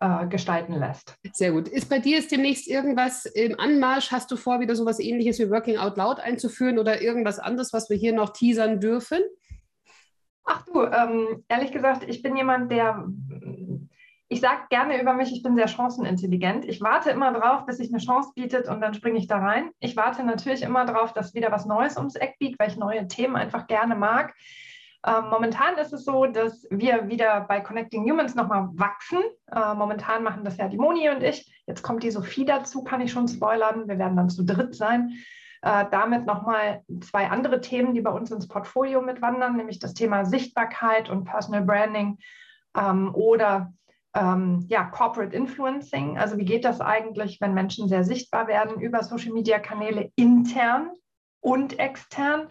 äh, 0.00 0.26
gestalten 0.26 0.74
lässt. 0.74 1.16
Sehr 1.32 1.52
gut. 1.52 1.68
Ist 1.68 1.88
bei 1.88 1.98
dir 1.98 2.18
jetzt 2.18 2.32
demnächst 2.32 2.68
irgendwas 2.68 3.26
im 3.26 3.58
Anmarsch? 3.58 4.10
Hast 4.12 4.30
du 4.30 4.36
vor, 4.36 4.60
wieder 4.60 4.76
so 4.76 4.84
etwas 4.84 5.00
ähnliches 5.00 5.38
wie 5.38 5.50
Working 5.50 5.78
Out 5.78 5.96
Loud 5.96 6.20
einzuführen 6.20 6.78
oder 6.78 7.02
irgendwas 7.02 7.38
anderes, 7.38 7.72
was 7.72 7.90
wir 7.90 7.96
hier 7.96 8.12
noch 8.12 8.30
teasern 8.30 8.80
dürfen? 8.80 9.20
Ach 10.46 10.62
du, 10.66 10.82
ähm, 10.82 11.44
ehrlich 11.48 11.72
gesagt, 11.72 12.04
ich 12.06 12.20
bin 12.22 12.36
jemand, 12.36 12.70
der 12.70 13.06
ich 14.34 14.40
sage 14.40 14.62
gerne 14.68 15.00
über 15.00 15.12
mich, 15.12 15.32
ich 15.32 15.44
bin 15.44 15.54
sehr 15.54 15.68
chancenintelligent. 15.68 16.64
Ich 16.64 16.80
warte 16.80 17.10
immer 17.10 17.32
drauf, 17.32 17.66
bis 17.66 17.76
sich 17.76 17.90
eine 17.90 18.02
Chance 18.02 18.32
bietet 18.34 18.68
und 18.68 18.80
dann 18.80 18.92
springe 18.92 19.16
ich 19.16 19.28
da 19.28 19.38
rein. 19.38 19.70
Ich 19.78 19.96
warte 19.96 20.24
natürlich 20.24 20.62
immer 20.62 20.84
drauf, 20.84 21.12
dass 21.12 21.34
wieder 21.34 21.52
was 21.52 21.66
Neues 21.66 21.96
ums 21.96 22.16
Eck 22.16 22.36
biegt, 22.40 22.58
weil 22.58 22.68
ich 22.68 22.76
neue 22.76 23.06
Themen 23.06 23.36
einfach 23.36 23.68
gerne 23.68 23.94
mag. 23.94 24.34
Ähm, 25.06 25.30
momentan 25.30 25.76
ist 25.76 25.92
es 25.92 26.04
so, 26.04 26.26
dass 26.26 26.66
wir 26.68 27.08
wieder 27.08 27.42
bei 27.42 27.60
Connecting 27.60 28.10
Humans 28.10 28.34
nochmal 28.34 28.70
wachsen. 28.72 29.20
Äh, 29.52 29.74
momentan 29.74 30.24
machen 30.24 30.42
das 30.42 30.56
ja 30.56 30.66
die 30.66 30.78
Moni 30.78 31.08
und 31.10 31.22
ich. 31.22 31.48
Jetzt 31.68 31.82
kommt 31.82 32.02
die 32.02 32.10
Sophie 32.10 32.44
dazu, 32.44 32.82
kann 32.82 33.00
ich 33.02 33.12
schon 33.12 33.28
spoilern. 33.28 33.86
Wir 33.86 34.00
werden 34.00 34.16
dann 34.16 34.30
zu 34.30 34.44
dritt 34.44 34.74
sein. 34.74 35.12
Äh, 35.62 35.84
damit 35.92 36.26
nochmal 36.26 36.82
zwei 37.02 37.30
andere 37.30 37.60
Themen, 37.60 37.94
die 37.94 38.00
bei 38.00 38.10
uns 38.10 38.32
ins 38.32 38.48
Portfolio 38.48 39.00
mitwandern, 39.00 39.56
nämlich 39.56 39.78
das 39.78 39.94
Thema 39.94 40.24
Sichtbarkeit 40.24 41.08
und 41.08 41.24
Personal 41.24 41.62
Branding 41.62 42.18
ähm, 42.76 43.14
oder 43.14 43.72
ähm, 44.14 44.64
ja, 44.68 44.84
Corporate 44.84 45.34
Influencing. 45.34 46.18
Also 46.18 46.38
wie 46.38 46.44
geht 46.44 46.64
das 46.64 46.80
eigentlich, 46.80 47.40
wenn 47.40 47.54
Menschen 47.54 47.88
sehr 47.88 48.04
sichtbar 48.04 48.46
werden 48.46 48.80
über 48.80 49.02
Social-Media-Kanäle 49.02 50.10
intern 50.16 50.92
und 51.40 51.78
extern? 51.78 52.48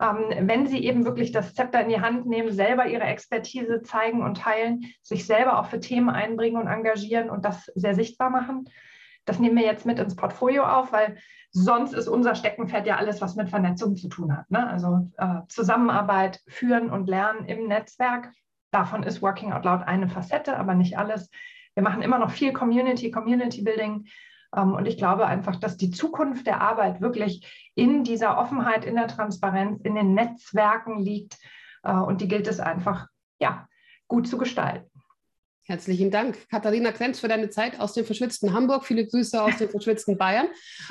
Ähm, 0.00 0.48
wenn 0.48 0.66
sie 0.66 0.84
eben 0.84 1.04
wirklich 1.04 1.32
das 1.32 1.54
Zepter 1.54 1.80
in 1.80 1.88
die 1.88 2.00
Hand 2.00 2.26
nehmen, 2.26 2.52
selber 2.52 2.86
ihre 2.86 3.04
Expertise 3.04 3.82
zeigen 3.82 4.22
und 4.22 4.38
teilen, 4.38 4.84
sich 5.02 5.26
selber 5.26 5.58
auch 5.58 5.66
für 5.66 5.80
Themen 5.80 6.10
einbringen 6.10 6.60
und 6.60 6.66
engagieren 6.66 7.30
und 7.30 7.44
das 7.44 7.66
sehr 7.74 7.94
sichtbar 7.94 8.28
machen. 8.28 8.68
Das 9.24 9.38
nehmen 9.38 9.56
wir 9.56 9.64
jetzt 9.64 9.86
mit 9.86 9.98
ins 9.98 10.14
Portfolio 10.14 10.64
auf, 10.64 10.92
weil 10.92 11.16
sonst 11.50 11.94
ist 11.94 12.08
unser 12.08 12.34
Steckenpferd 12.34 12.86
ja 12.86 12.96
alles, 12.96 13.20
was 13.20 13.36
mit 13.36 13.48
Vernetzung 13.48 13.96
zu 13.96 14.08
tun 14.08 14.36
hat. 14.36 14.50
Ne? 14.50 14.68
Also 14.68 15.10
äh, 15.16 15.40
Zusammenarbeit, 15.48 16.40
Führen 16.46 16.90
und 16.90 17.08
Lernen 17.08 17.46
im 17.46 17.66
Netzwerk. 17.66 18.32
Davon 18.76 19.04
ist 19.04 19.22
Working 19.22 19.54
Out 19.54 19.64
Loud 19.64 19.84
eine 19.86 20.06
Facette, 20.06 20.58
aber 20.58 20.74
nicht 20.74 20.98
alles. 20.98 21.30
Wir 21.72 21.82
machen 21.82 22.02
immer 22.02 22.18
noch 22.18 22.30
viel 22.30 22.52
Community, 22.52 23.10
Community 23.10 23.62
Building. 23.62 24.04
Ähm, 24.54 24.74
und 24.74 24.84
ich 24.84 24.98
glaube 24.98 25.24
einfach, 25.24 25.56
dass 25.56 25.78
die 25.78 25.90
Zukunft 25.90 26.46
der 26.46 26.60
Arbeit 26.60 27.00
wirklich 27.00 27.70
in 27.74 28.04
dieser 28.04 28.36
Offenheit, 28.36 28.84
in 28.84 28.96
der 28.96 29.08
Transparenz, 29.08 29.80
in 29.80 29.94
den 29.94 30.12
Netzwerken 30.12 30.98
liegt. 30.98 31.38
Äh, 31.84 31.92
und 31.94 32.20
die 32.20 32.28
gilt 32.28 32.48
es 32.48 32.60
einfach, 32.60 33.06
ja, 33.40 33.66
gut 34.08 34.28
zu 34.28 34.36
gestalten. 34.36 34.90
Herzlichen 35.68 36.12
Dank, 36.12 36.48
Katharina 36.48 36.92
Krenz, 36.92 37.18
für 37.18 37.26
deine 37.26 37.50
Zeit 37.50 37.80
aus 37.80 37.92
dem 37.92 38.04
verschwitzten 38.04 38.52
Hamburg. 38.52 38.84
Viele 38.84 39.04
Grüße 39.04 39.42
aus 39.42 39.56
dem 39.56 39.68
verschwitzten 39.68 40.16
Bayern. 40.16 40.46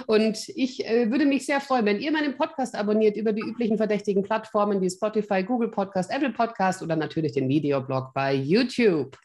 Und 0.05 0.49
ich 0.49 0.85
äh, 0.85 1.09
würde 1.09 1.25
mich 1.25 1.45
sehr 1.45 1.61
freuen, 1.61 1.85
wenn 1.85 2.01
ihr 2.01 2.11
meinen 2.11 2.35
Podcast 2.35 2.75
abonniert 2.75 3.15
über 3.15 3.31
die 3.31 3.41
üblichen 3.41 3.77
verdächtigen 3.77 4.21
Plattformen 4.23 4.81
wie 4.81 4.89
Spotify, 4.89 5.43
Google 5.43 5.69
Podcast, 5.69 6.11
Apple 6.11 6.31
Podcast 6.31 6.81
oder 6.81 6.97
natürlich 6.97 7.31
den 7.31 7.47
Videoblog 7.47 8.13
bei 8.13 8.33
YouTube. 8.33 9.17